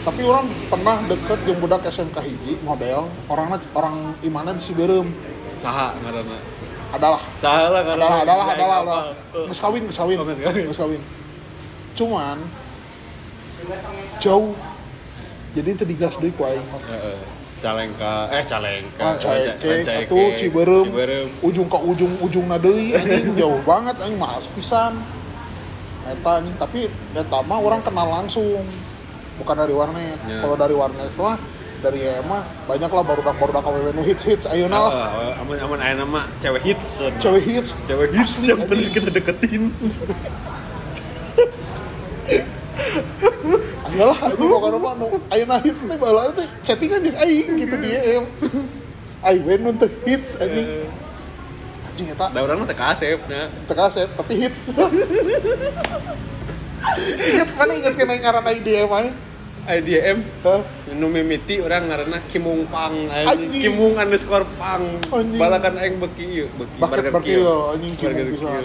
[0.00, 5.12] Tapi orang pernah deket jeung budak SMK hiji model, orangnya orang imana di Siberem.
[5.60, 6.38] Saha ngaranna?
[6.90, 8.08] Adalah, Saha lah ngaranna.
[8.08, 9.04] adalah, adalah, adalah, adalah.
[9.48, 10.16] Geus kawin, geus kawin.
[10.16, 10.64] Oh, geus kawin.
[10.72, 11.02] Geus kawin.
[11.96, 12.36] Cuman
[14.18, 14.52] jauh.
[15.50, 16.62] Jadi itu digas deui ku aing.
[17.60, 19.04] Calengka, eh Calengka.
[19.04, 21.28] Ah, Ca- Caeke, atuh Ciberem, Ciberem.
[21.44, 24.96] ujung ke ujung ujung deui anjing jauh banget anjing males pisan.
[26.08, 28.64] Eta anjing tapi eta mah orang kenal langsung.
[29.36, 30.16] Bukan dari warnet.
[30.24, 30.40] Ya.
[30.40, 31.36] Kalau dari warnet mah
[31.80, 34.92] dari EMA banyak lah barudak-barudak KWW nu hits-hits ayeuna lah.
[35.16, 37.00] Oh, amun amun aya nama cewek hits.
[37.20, 37.72] Cewek hits.
[37.84, 38.92] Cewek hits yang anjing.
[38.92, 39.68] kita deketin.
[43.90, 47.88] Ayolah anjing pokoknya mah nu ayeuna hits teh baheula teh chattingan jeung aing gitu di
[47.90, 48.24] EM.
[49.26, 49.70] Aing we nu
[50.06, 50.86] hits anjing.
[51.90, 53.50] Anjing eta Da urang mah teu kasep nya.
[53.66, 54.60] teu kaset tapi hits.
[57.18, 59.12] Ingat mana ingat kena ngaran aing EM mana?
[59.68, 60.64] IDM Hah?
[60.96, 63.60] nu mimiti orang ngaranna Kimung Pang anjing.
[63.60, 64.82] Kimung underscore Pang.
[65.36, 68.64] Balakan aing beki ieu, beki Bucket Burger Kill, anjing, Kimung.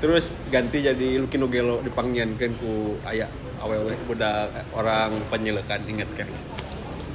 [0.00, 3.28] Terus ganti jadi Lucky Nugelo dipanggiankeun ku aya
[3.60, 6.28] awewe budak orang penyelekan inget kan.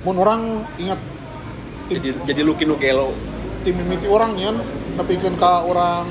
[0.05, 0.97] Mun orang ingat
[1.85, 3.13] Jadi jadi Lucky Nugelo.
[3.65, 4.61] tim mimiti orang nyen
[4.93, 6.05] nepikeun ka orang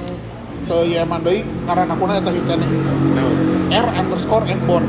[0.67, 2.67] ke Yeman deui ngaran akuna eta hikene
[3.15, 3.39] Naon?
[3.71, 4.83] R underscore Embon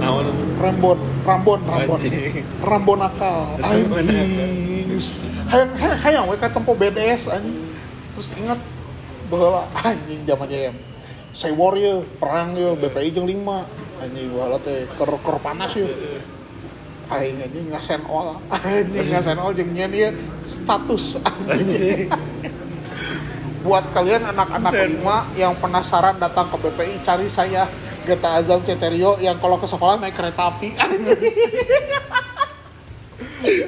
[0.00, 0.32] Naon?
[0.56, 0.96] Rembon
[1.28, 2.40] Rambon Rambon Anjing.
[2.64, 4.88] Rambon akal Rambon anjing
[5.52, 7.68] hayang hayang hayang we ka tempo BDS anjing
[8.16, 8.56] terus ingat
[9.28, 10.76] baheula anjing zaman YM
[11.36, 13.44] saya warrior perang yo BPI jeung 5
[14.02, 15.88] anjing baheula teh ker ker panas yo.
[17.06, 18.36] Aing anjing ngasen ol.
[18.50, 20.10] Anjing ngasen ol jeung nyen ieu
[20.42, 22.10] status anjing.
[23.66, 27.66] Buat kalian anak-anak lima yang penasaran datang ke BPI cari saya
[28.06, 31.34] Geta Azam Ceterio yang kalau ke sekolah naik kereta api anjing.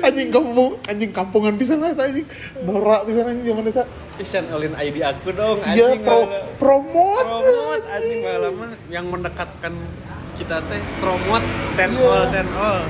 [0.02, 2.26] Anjing kampung anjing kampungan bisa lah anjing.
[2.62, 3.84] Norak bisa anjing zaman itu
[4.18, 6.02] Isan olin ID aku dong iya anjing.
[6.02, 6.38] pro bala.
[6.59, 7.22] promote.
[7.22, 8.18] Promote anjing
[8.55, 9.72] mah yang mendekatkan
[10.39, 12.07] kita teh promote send Iya.
[12.07, 12.82] all send all.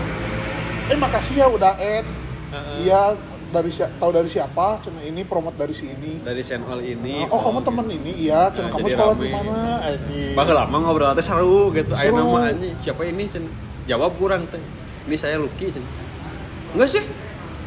[0.86, 2.04] eh makasih ya udah Ed
[2.48, 2.76] Heeh.
[2.82, 3.12] iya
[3.48, 7.24] dari siapa tahu dari siapa cuma ini promote dari si ini Dari send all ini.
[7.24, 11.12] oh kamu temen ini iya cuma Nah, kamu sekolah di mana anjing Bah lama ngobrol
[11.12, 11.92] teh seru gitu.
[11.94, 12.12] Seru.
[12.14, 13.48] nama anjing siapa ini cen.
[13.84, 14.60] Jawab kurang teh.
[15.04, 15.84] Ini saya Lucky cen.
[16.72, 17.04] Enggak sih.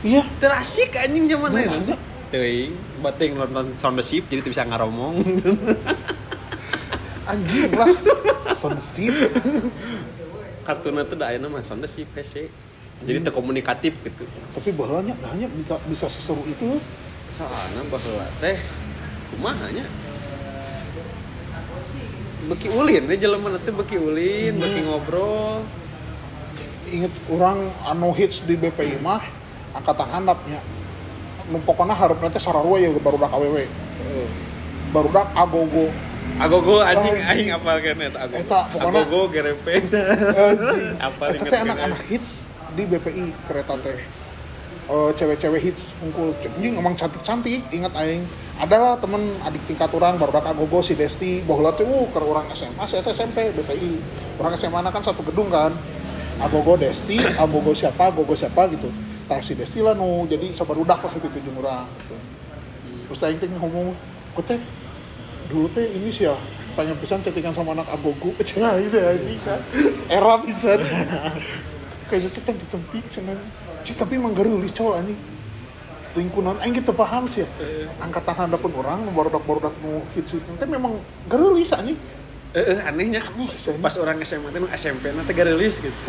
[0.04, 1.94] iya Terasik anjing zaman Nah, itu.
[2.30, 2.72] Teuing,
[3.02, 5.18] bating nonton sound the ship jadi bisa ngaromong.
[7.28, 7.90] anjing lah.
[8.62, 9.14] Sensip
[10.62, 12.50] Kartuna teh da aya nama sound the ship hese.
[13.02, 14.24] Jadi teu komunikatif gitu.
[14.54, 16.78] tapi bahalanya hanya bisa bisa seseru itu.
[17.34, 18.62] Soalnya bahwa teh?
[19.34, 19.86] Kumaha nya?
[22.46, 25.66] Beki ulin ya jelema teh beki ulin beki ngobrol.
[26.94, 29.24] Inget orang anu hits di BPI mah
[29.74, 30.60] angkatan handapnya
[31.52, 33.66] nu pokokna harapna teh sararua ya barudak awewe
[34.02, 34.26] Oh.
[34.90, 35.94] barudak agogo
[36.42, 37.30] Agogo anjing Anjing.
[37.30, 38.42] aing apal kene eta agogo.
[38.42, 39.74] Eta, pokona- Agogo gerepe.
[40.98, 42.42] Apa Eta teh anak-anak hits
[42.74, 44.00] di BPI kereta teh
[44.92, 48.28] Eh, cewek-cewek hits ngumpul anjing emang cantik-cantik ingat aing
[48.60, 52.84] adalah temen adik tingkat orang barudak agogo si Desti bahwa tuh uh, ke orang SMA
[52.84, 53.92] saya teh SMP BPI
[54.36, 55.72] orang SMA kan satu gedung kan
[56.44, 58.92] agogo Desti agogo siapa agogo siapa gitu
[59.32, 62.16] tah si Desti lah nu jadi sabarudak lah gitu jeung urang gitu.
[63.08, 63.96] terus aing teh ngomong
[64.36, 64.60] kok teh
[65.52, 66.36] dulu teh ini sih ya
[66.72, 68.32] tanya pisan chattingan sama anak agogo.
[68.48, 69.60] Cenah itu anjing kan.
[70.08, 70.80] Era pisan.
[72.08, 73.38] Kayaknya tuh cantik cantik cenah
[73.82, 75.20] Cik, tapi emang gerulis cowok anjing.
[76.12, 77.48] Lingkungan aing gitu paham sih ya.
[78.00, 80.48] Angkatan handa pun orang barudak barudak nu hits hits.
[80.56, 80.96] Teh memang
[81.28, 82.00] gerulis anjing.
[82.52, 83.48] Eh, eh, anehnya aneh
[83.80, 86.00] pas orang SMA teh SMP nanti gak rilis gitu.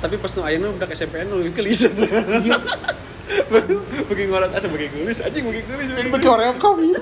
[0.00, 1.88] Tapi pas nu ayeuna udah SMP nu lebih gelis.
[1.88, 2.56] iya
[4.08, 5.86] Bagi ngorot asa bagi gelis anjing bagi gelis.
[5.94, 6.92] yang bagi orang kawin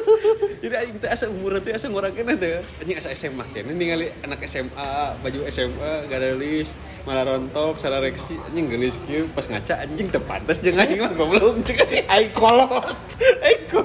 [0.60, 2.60] Jadi aing teh asa umur teh asa ngorang kene teh.
[2.84, 6.76] Anjing asa SMA kene ningali anak SMA, baju SMA gak rilis,
[7.08, 11.16] malah rontok, salah reaksi anjing gelis kieu pas ngaca anjing teu pantes jeung aing mah
[11.16, 12.04] goblok cek anjing.
[12.12, 12.92] aing kolot
[13.40, 13.80] Eko.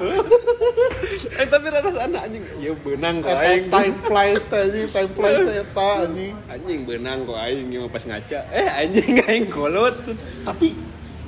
[1.40, 3.64] Eh tapi rasa anak anjing, ya benang kok Eta aing.
[3.72, 8.38] time flies teh anjing time flies eta anjing Anjing benang kok aing pas ngaca.
[8.52, 9.96] Eh anjing aing kolot.
[10.44, 10.76] tapi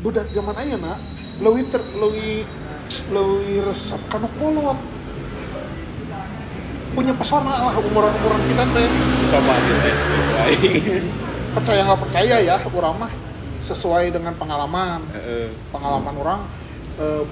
[0.02, 0.94] budak zaman ayeuna
[1.42, 2.46] leuwih ter leuwih
[3.10, 4.78] leuwih resep kana kolot
[6.94, 8.88] punya pesona lah umuran-umuran kita teh
[9.30, 10.98] Coba dites gitu
[11.54, 13.12] percaya nggak percaya ya orang mah
[13.62, 15.50] sesuai dengan pengalaman Heeh.
[15.74, 16.40] pengalaman orang
[16.98, 17.22] eh,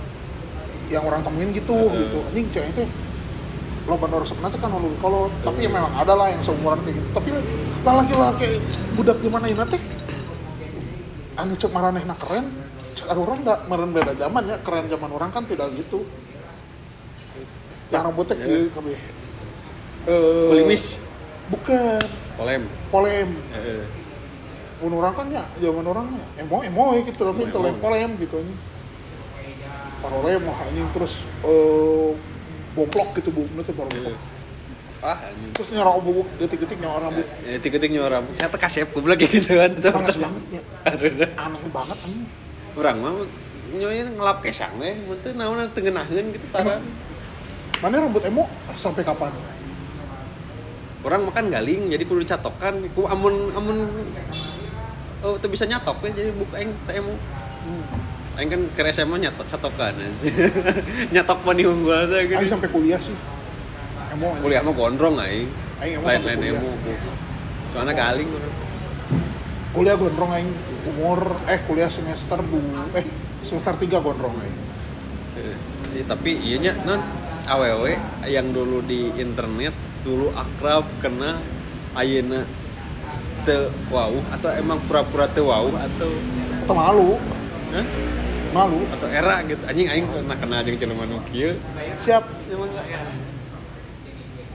[0.91, 1.99] yang orang temuin gitu Heeh.
[2.07, 2.85] gitu anjing cewek itu
[3.87, 7.09] lo bener sebenarnya tuh kan kalau tapi ya memang ada lah yang seumuran kayak gitu
[7.15, 7.29] tapi
[7.87, 8.59] lah laki-laki
[8.99, 9.83] budak di mana ini teh
[11.37, 12.47] anu cek maranehna keren.
[12.97, 14.57] Cek ada orang dak meren beda zaman ya.
[14.65, 16.05] Keren zaman orang kan tidak gitu.
[17.93, 18.45] Yang rambutnya Ya.
[18.45, 18.99] kieu kabeh
[20.07, 21.03] eh Kulimis.
[21.51, 22.03] bukan.
[22.37, 22.63] Polem.
[22.91, 23.29] polem.
[23.55, 23.85] Heeh.
[24.77, 26.07] pun orang kan ya zaman orang
[26.37, 28.37] ya emo emo gitu tapi telem polem gitu.
[28.45, 28.55] Ini
[30.05, 32.11] parolem lah ini terus eh
[32.77, 34.36] boplok gitu bu itu baru boplok
[35.05, 35.53] Ah anjing.
[35.53, 39.53] terus nyara bubuk detik-detik nyara rambut Ya, titik-titik nyuara saya teh kasep goblok kayak gitu
[39.61, 39.71] kan.
[39.93, 40.63] panas banget ya
[41.37, 42.25] aneh banget anjing
[42.77, 43.13] Urang mah
[43.77, 46.81] nyonya ngelap kesang we, teu naon teu ngeunaheun gitu taran.
[47.85, 49.33] mana rambut emo sampai kapan
[51.07, 52.83] Orang makan galing jadi kudu catokan.
[52.91, 53.87] Ku amun amun
[55.23, 57.85] oh teu bisa nyatok we jadi buka aing teh hmm.
[58.35, 59.95] Aing kan ke SMA nyatok catokan.
[61.15, 62.51] nyatok unggul teh Aing gitu.
[62.51, 63.15] sampai kuliah sih
[64.17, 64.29] emo.
[64.41, 65.49] Kuliah mah gondrong aing.
[65.85, 66.57] Aing emo Lain-lain kuliah.
[66.57, 66.73] Emu.
[67.77, 68.29] Soalnya galing
[69.77, 70.51] kuliah gondrong aing.
[70.97, 72.59] Umur eh kuliah semester du
[72.97, 73.05] eh
[73.45, 74.59] semester 3 gondrong aing.
[75.37, 77.01] Eh, tapi iya nya non.
[77.47, 77.95] Awewe
[78.27, 79.71] yang dulu di internet
[80.03, 81.39] dulu akrab kena
[81.95, 82.43] ayeuna
[83.47, 86.11] teu wau atau emang pura-pura teu wau atau
[86.67, 87.15] atau malu.
[87.71, 87.87] Hah?
[88.51, 88.83] malu.
[88.91, 89.63] Atau era gitu.
[89.63, 91.55] Anjing aing pernah kena jeung jelema nu kieu
[91.97, 93.13] siap nggak era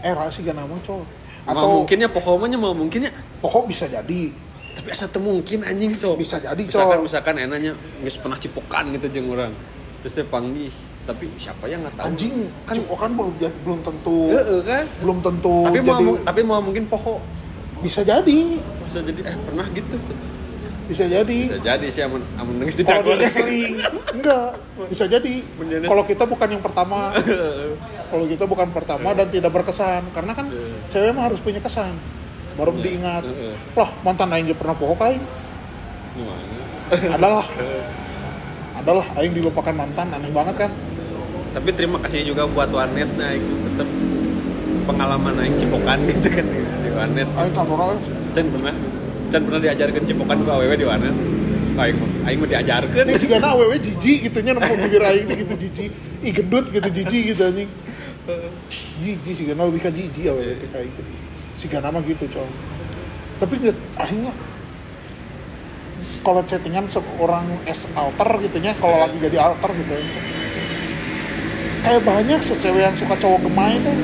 [0.02, 1.06] era sih gak nama cowok.
[1.42, 3.12] Mau atau mungkinnya pokoknya mau mungkinnya.
[3.42, 4.34] Pokok bisa jadi.
[4.72, 7.04] Tapi asa mungkin anjing cok bisa jadi misalkan cowok.
[7.04, 7.72] misalkan enaknya
[8.02, 9.54] geus pernah cipokan gitu jeung urang
[10.02, 10.72] terus teh panggih.
[11.02, 12.06] Tapi siapa yang nggak tahu?
[12.08, 12.34] Anjing
[12.64, 14.32] kan kan kan belum belum tentu.
[14.32, 14.86] Heeh kan?
[15.04, 16.06] Belum tentu tapi mau jadi.
[16.08, 17.20] mu- tapi mau mungkin pokok.
[17.84, 18.62] Bisa jadi.
[18.86, 19.96] Bisa jadi eh pernah gitu
[20.92, 21.40] bisa jadi.
[21.48, 23.80] Bisa jadi sih amun amun nangis di kalau dia sering
[24.16, 24.60] enggak
[24.92, 25.34] bisa jadi.
[25.88, 27.16] Kalau kita bukan yang pertama
[28.12, 30.04] kalau kita bukan pertama dan tidak berkesan.
[30.12, 30.92] Karena kan Iya.
[30.92, 31.96] cewek mah harus punya kesan.
[32.60, 32.84] Baru Iya.
[32.84, 33.56] diingat Heeh.
[33.74, 35.24] lah mantan aing juga pernah pokok aing?
[37.16, 37.46] Adalah.
[38.82, 40.72] Adalah aing dilupakan mantan aneh banget kan?
[41.52, 43.88] Tapi terima kasih juga buat warnet nah itu tetap
[44.88, 46.46] pengalaman aing cipokan gitu kan
[46.84, 47.28] di warnet.
[47.40, 48.00] Aing kan orang
[48.32, 48.76] Cen pernah?
[49.32, 51.16] Cen pernah diajarkan cipokan ke awewe di warnet?
[51.72, 51.98] Aing
[52.28, 55.92] aing mau diajarkan Ini si Gana awewe jijik gitu nya nemu bibir aing gitu jijik.
[56.22, 57.70] Ih gendut gitu jijik gitu anjing.
[59.02, 61.02] Jijik si Gana lebih ka jijik awewe teh kayak gitu.
[61.58, 62.52] Si Gana mah gitu, Cong.
[63.42, 64.34] Tapi nggak akhirnya
[66.22, 70.06] kalau chattingan seorang es alter gitu nya kalau lagi jadi alter gitu ya.
[71.82, 73.98] Kayak banyak secewek yang suka cowok gemay tuh.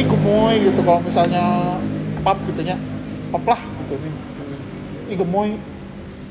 [0.00, 1.76] Ih gemoy gitu kalau misalnya
[2.24, 2.80] pap gitu nya.
[3.28, 4.14] Pap lah gitu nih.
[5.12, 5.60] Ih gemoy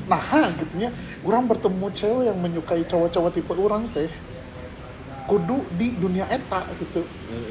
[0.08, 0.88] nah gitu nya
[1.20, 4.08] orang bertemu cewek yang menyukai cowok-cowok tipe orang teh
[5.28, 7.04] kudu di dunia eta gitu.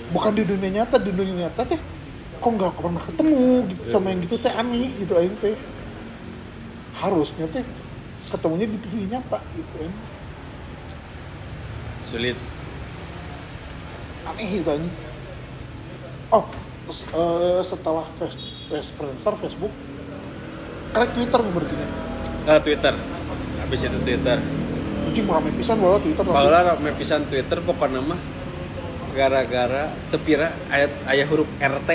[0.10, 1.78] Bukan di dunia nyata di dunia nyata teh
[2.38, 5.54] kok nggak pernah ketemu gitu sama yang gitu teh aneh gitu aing teh.
[6.98, 7.62] Harusnya teh
[8.34, 9.94] ketemunya di dunia nyata gitu kan
[12.08, 12.38] sulit.
[14.26, 14.96] Aneh itu anjing.
[16.32, 16.44] oh
[16.92, 18.36] eh, setelah face,
[18.68, 19.72] face, Friendster, Facebook
[20.96, 21.76] karek Twitter berarti.
[22.48, 22.96] Ah, Twitter.
[23.60, 24.40] Habis itu Twitter
[25.08, 28.20] anjing rame pisan bahwa Twitter tapi- Paula rame pisan Twitter pokoknya mah
[29.12, 31.90] gara-gara tepira ayat ayah huruf RT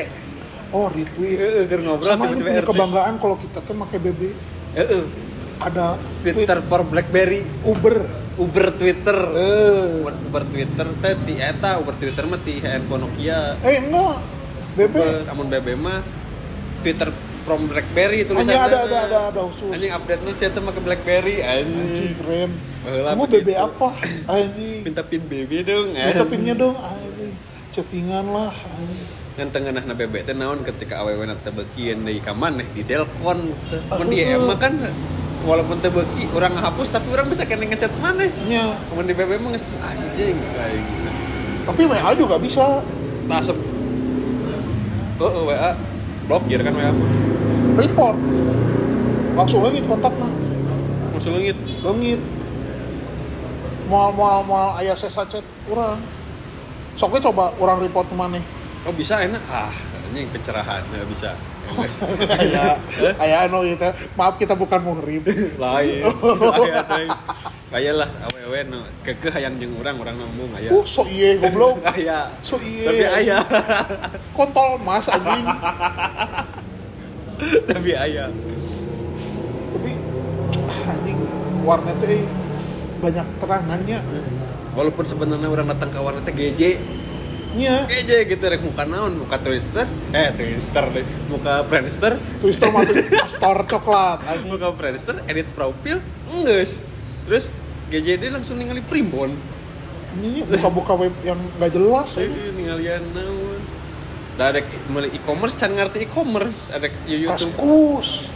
[0.73, 1.37] oh retweet.
[1.37, 2.69] Heeh, keur ngobrol sama ini punya RT.
[2.69, 4.21] kebanggaan kalau kita kan pakai BB
[4.73, 5.05] Heeh,
[5.61, 7.45] ada Twitter for BlackBerry.
[7.63, 7.97] Uber.
[8.33, 9.13] Uber Twitter.
[9.37, 13.61] Eh Uber, Uber Twitter teh ti eta Uber Twitter mah ti handphone Nokia.
[13.61, 14.17] Eh enggak.
[14.73, 16.01] BB Uber amun BB mah
[16.81, 17.13] Twitter
[17.43, 19.71] from BlackBerry hanya tulisannya ada ada ada ada khusus.
[19.75, 21.37] Anjing update nya saya pakai BlackBerry?
[21.43, 22.13] Anjing anjing.
[22.19, 22.51] keren.
[22.83, 23.23] Kamu.
[23.27, 23.89] BB apa?
[24.31, 24.81] Anjing.
[24.87, 27.35] Minta pin BB dong minta pinnya dong anjing.
[27.75, 29.21] Chattingan lah anjing.
[29.33, 32.85] ngan tengah nah BB teh naon ketika awewe na teu beukian deui ka maneh di
[32.85, 33.49] Delcon.
[33.89, 34.77] Mun di emang kan
[35.43, 39.41] walaupun teu beuki urang ngahapus tapi urang bisa kena ngechat maneh nya Cuman di BB
[39.41, 41.11] mah anjing kayak gitu.
[41.63, 42.83] tapi WA juga bisa.
[43.23, 43.57] Tasep.
[45.23, 45.79] Oh, WA
[46.33, 46.89] blokir kan WA.
[47.77, 48.17] report
[49.33, 50.29] langsung lagi kontaknya
[51.13, 51.57] Langsung lengit.
[51.85, 52.21] lengit
[53.85, 56.01] mual mual mual ayah sesa chat orang
[56.97, 58.41] soknya coba orang report ke mana
[58.83, 59.39] Oh, bisa enak.
[59.47, 59.71] Ah,
[60.11, 61.37] anjing pencerahan nggak bisa.
[61.63, 61.97] Ya, guys.
[62.27, 62.75] kayak
[63.17, 65.23] kayak anu gitu maaf kita bukan muhrim
[65.55, 66.03] Lain.
[66.59, 67.15] Kayak
[67.73, 67.81] teh.
[67.81, 70.69] Kayak lah awewe nu kekeh hayang jeung urang urang nambung aya.
[70.69, 72.29] uh so iye goblok Aya.
[72.45, 73.41] so iye Tapi aya.
[74.37, 75.49] kontol mas anjing
[77.73, 78.29] Tapi aya.
[79.73, 79.91] tapi
[80.69, 81.19] ah, anjing
[81.65, 82.23] warnet teh
[83.01, 83.99] banyak terangannya
[84.73, 86.63] Walaupun sebenarnya orang datang ke warnet teh GJ,
[87.53, 92.97] nya GJ gitu rek muka naon, muka Twister, eh Twister deh, muka Friendster, twister mati
[93.21, 96.01] astor coklat anjing buka Friendster, edit profil,
[96.33, 96.81] enggeus.
[97.29, 97.53] Terus
[97.93, 99.37] GJD langsung ningali primbon.
[100.13, 102.53] ini buka-buka web yang nggak jelas Saya anjing.
[102.57, 103.61] ningalian naon.
[104.37, 107.53] Da ada meuli e-commerce can ngerti e-commerce, ada YouTube.
[107.53, 108.33] kaskus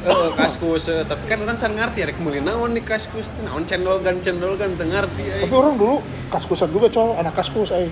[0.00, 4.00] Eh, kaskus, eh, tapi kan orang can ngerti ada meuli naon di kaskus naon cendol
[4.00, 5.44] gan cendol gan teu ngerti eh.
[5.44, 6.00] tapi orang dulu
[6.32, 7.84] kaskusan juga col anak kaskus eh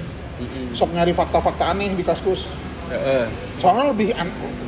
[0.72, 2.48] sok nyari fakta-fakta aneh di kaskus
[2.88, 3.28] Heeh.
[3.60, 4.16] soalnya lebih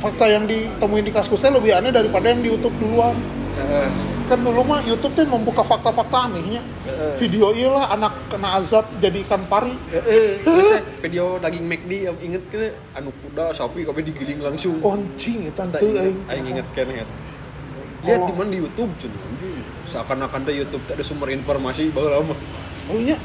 [0.05, 3.17] fakta yang ditemuin di kaskusnya lebih aneh daripada yang di YouTube duluan
[3.57, 3.89] Heeh.
[4.27, 7.13] Kan dulu mah YouTube tuh membuka fakta-fakta anehnya Heeh.
[7.21, 9.73] video iya lah anak kena azab jadi ikan pari.
[10.43, 14.77] Terus teh video daging McD yang inget ke anu kuda sapi kami digiling langsung.
[14.81, 17.09] anjing itu Tak inget, aing aing inget kan inget.
[18.01, 19.57] Lihat di mana di YouTube anjing.
[19.85, 22.39] Seakan-akan teh YouTube teh ada sumber informasi baheula mah.
[22.91, 23.15] oh iya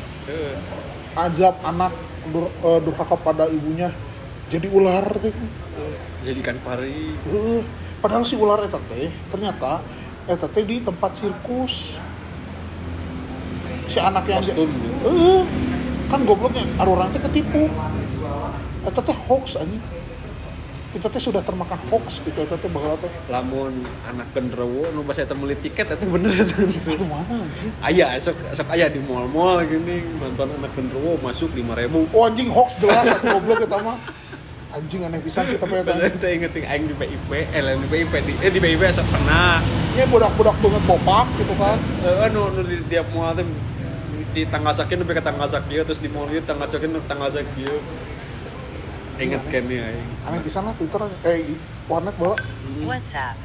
[1.17, 1.93] azab anak
[2.29, 3.89] dur, eh, durhaka pada ibunya
[4.53, 5.33] jadi ular teh
[6.27, 7.15] Jadi ikan pari.
[7.15, 7.63] Heeh.
[8.03, 9.81] padahal si ular eta teh ternyata
[10.27, 11.95] eta teh di tempat sirkus
[13.87, 14.91] si anak yang Kostum gitu.
[15.07, 15.41] Heeh.
[16.11, 17.71] kan gobloknya orang teh ketipu
[18.83, 19.83] eta teh hoax anjing
[20.91, 25.23] kita teh sudah termakan hoax gitu eta teh baheula teh Lamun anak genderuwo nu basa
[25.23, 26.59] eta meuli tiket eta bener eta.
[27.07, 32.11] mana anjing Aya sok sok aya di mall-mall gini nonton anak genderuwo masuk 5000.
[32.11, 33.99] oh anjing hoax jelas satu goblok eta mah
[34.75, 38.33] anjing aneh pisan sih tapi eta teh inget aing di BIP, eh di BIP di
[38.43, 39.86] eh di BIP sok pernah.
[39.97, 41.81] Nya budak-budak banget popak gitu kan?
[42.05, 43.49] Eh, anu nu di tiap mall teh
[44.37, 47.33] di tangga sakit lebih ke tangga sakit terus di mall itu tangga sakit nu tangga
[47.33, 47.81] sakit
[49.17, 50.09] inget kan aing.
[50.29, 51.57] Aneh pisan lah Twitter eh
[51.89, 52.37] warnet bawa.
[52.85, 53.41] WhatsApp.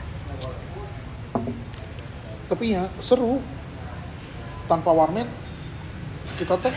[2.52, 3.40] tapi ya seru.
[4.68, 5.32] Tanpa warnet
[6.36, 6.76] kita teh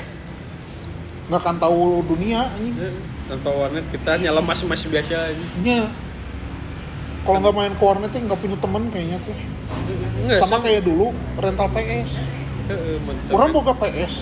[1.27, 2.79] nggak akan tahu dunia anjing.
[2.79, 2.95] Eh,
[3.27, 5.91] tanpa warnet kita nyala mas mas biasa aja nya
[7.25, 9.39] kalau nggak main ke warnet nggak punya temen kayaknya teh
[10.25, 12.11] Enggak, sama kayak dulu rental PS
[13.29, 14.15] orang boga PS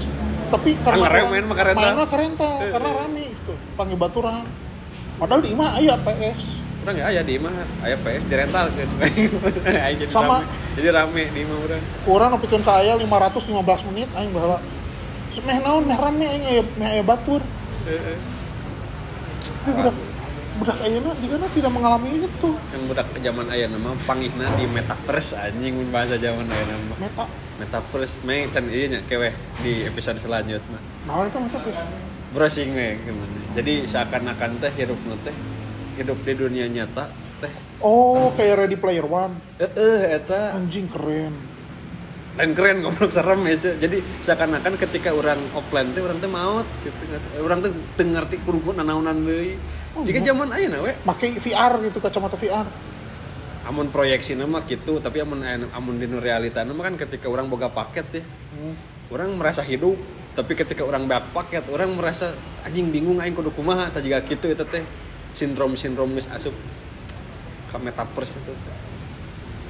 [0.50, 1.82] tapi karena orang- main mah ke rental.
[1.82, 4.44] mainnya ke rental karena rame gitu panggil baturan
[5.16, 6.42] padahal di imah aya PS
[6.82, 10.42] Orang nggak aya di mah, aya PS di rental jadi Sama.
[10.42, 10.50] rame.
[10.74, 11.82] Jadi rame di mah urang.
[12.02, 14.58] kurang nepikeun ka aya 515 menit aing baheula
[15.38, 17.38] meh naon meh rame aing aya meh aya batur
[17.86, 18.18] Heeh.
[20.62, 22.50] Budak ayeuna juga tidak mengalami itu.
[22.70, 26.94] Yang budak zaman aya nama pangihna di metaverse anjing bahasa zaman aya nama.
[27.02, 27.26] meta.
[27.58, 29.34] Metaverse meh can ieu nya keweh
[29.66, 30.78] di episode selanjutnya.
[31.10, 31.74] naon itu meta teh
[32.30, 33.38] browsing we gimana.
[33.58, 35.34] Jadi seakan-akan teh hidup teh
[35.98, 37.10] hidup di dunia nyata
[37.42, 37.50] teh.
[37.82, 39.34] Oh kayak Ready Player One.
[39.58, 40.54] Eh eh eta.
[40.54, 41.34] Anjing keren.
[42.38, 47.02] Lain keren goblok serem ya jadi seakan-akan ketika orang offline teh orang teh maut gitu.
[47.42, 49.58] Orang teh teu ngerti kurugun nanaonan deui
[49.92, 50.32] Oh, jika iya.
[50.32, 52.64] zaman ayeuna we pakai VR gitu kacamata VR
[53.68, 58.06] amun proyeksi nama gitu tapi amun amun di realita nama kan ketika orang boga paket
[58.10, 58.24] ya.
[58.24, 58.74] Hmm.
[59.12, 59.94] orang merasa hidup
[60.32, 62.32] tapi ketika orang back paket orang merasa
[62.64, 64.80] anjing bingung aing kudu kumaha tah juga gitu itu teh.
[65.32, 66.52] Sindrom sindrom geus asup
[67.68, 68.76] ka metaverse itu teh.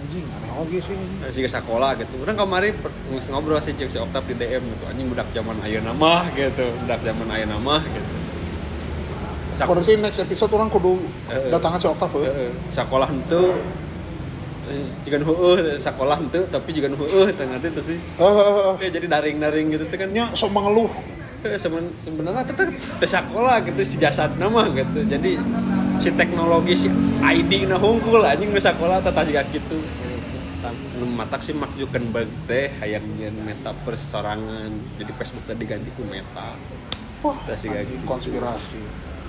[0.06, 0.96] anjing aneh oge sih
[1.34, 2.14] jika sekolah gitu.
[2.22, 2.78] Orang kemarin
[3.10, 4.84] nges- ngobrol sih cek si Oktav di DM gitu.
[4.86, 6.62] Anjing budak zaman ayeuna mah gitu.
[6.86, 8.21] Budak zaman ayeuna mah gitu
[9.82, 12.26] Sih next episode orang kudu Eh, datangan si Oktav ya.
[12.26, 12.50] Heeh.
[12.68, 13.42] sekolah itu
[15.02, 17.98] jika heueuh sekolah itu tapi juga heueuh teh ngerti tuh sih.
[18.78, 20.88] Eh, jadi daring-daring gitu tuh kan sok mengeluh.
[21.42, 22.54] Eh, seben- sebenarnya itu
[22.96, 25.42] teh sekolah gitu si jasad nama gitu jadi
[25.98, 26.88] si teknologi si
[27.20, 29.82] ID na hungkul anjing nu sekolah tata juga gitu
[30.94, 36.06] nu matak sih Mark Zuckerberg teh hayang nyeun metaverse sorangan jadi Facebook teh diganti ku
[36.06, 36.54] meta
[37.22, 37.34] Wah,
[37.90, 38.06] gitu.
[38.06, 38.78] konspirasi.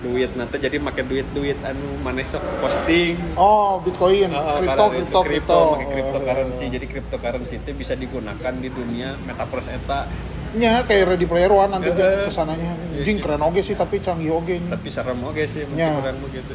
[0.04, 5.60] Duit nanti jadi make duit-duit anu maneh sok posting Oh, Bitcoin, Oh, kripto, karena kripto,
[5.74, 6.66] pakai cryptocurrency.
[6.68, 10.06] Jadi cryptocurrency itu bisa digunakan di dunia metaverse eta,
[10.54, 12.28] Nya kayak Ready Player One nanti Heeh.
[12.28, 12.78] ke sananya.
[13.02, 14.62] Jing keren oge sih tapi canggih oge.
[14.62, 15.98] tapi serem oke sih Ya.
[15.98, 16.54] orang begitu.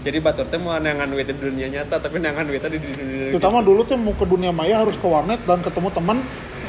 [0.00, 3.60] Jadi batur teh mau nangan duit di dunia nyata, tapi nangan duit di dunia Terutama
[3.60, 6.20] dulu tuh mau ke dunia maya harus ke warnet dan ketemu teman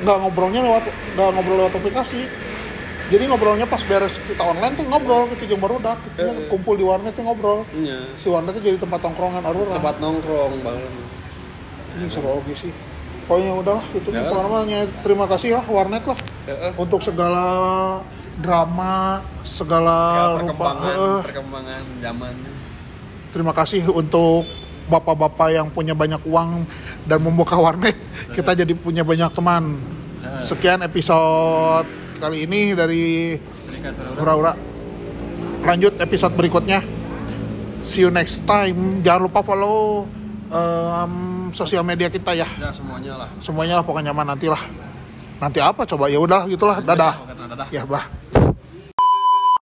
[0.01, 0.83] nggak ngobrolnya lewat
[1.15, 2.23] nggak ngobrol lewat aplikasi.
[3.11, 6.47] Jadi ngobrolnya pas beres kita online tuh ngobrol jeung baru dak Heeh.
[6.47, 7.67] kumpul di warnet tuh ngobrol.
[7.75, 8.07] Iya.
[8.15, 9.75] Si warnet tuh jadi tempat tongkrongan arura.
[9.75, 10.91] Tempat nongkrong banget.
[11.99, 12.71] Ini seru oge sih.
[13.27, 14.31] Pokoknya udahlah gitu Ya.
[14.31, 14.87] nih.
[15.03, 16.15] Terima kasih lah warnet lah
[16.47, 16.71] Heeh.
[16.79, 17.45] untuk segala
[18.39, 20.55] drama, segala Segala rupa.
[20.55, 21.19] perkembangan, heeh.
[21.27, 22.51] perkembangan zamannya.
[23.35, 24.47] Terima kasih untuk
[24.87, 26.63] bapak-bapak yang punya banyak uang
[27.03, 27.95] dan membuka warnet.
[28.31, 29.83] Kita jadi punya banyak teman.
[30.39, 31.83] Sekian episode
[32.21, 33.33] kali ini dari
[34.21, 34.53] Ura-Ura.
[35.65, 36.85] Lanjut episode berikutnya.
[37.81, 39.01] See you next time.
[39.01, 40.05] Jangan lupa follow
[40.53, 41.13] em,
[41.57, 42.45] sosial media kita ya.
[42.61, 43.29] Ya semuanya lah.
[43.41, 44.61] Semuanya lah pokoknya mah nanti lah.
[45.41, 46.77] Nanti apa coba ya udahlah gitulah.
[46.77, 47.17] Dadah.
[47.73, 48.20] Ya bah.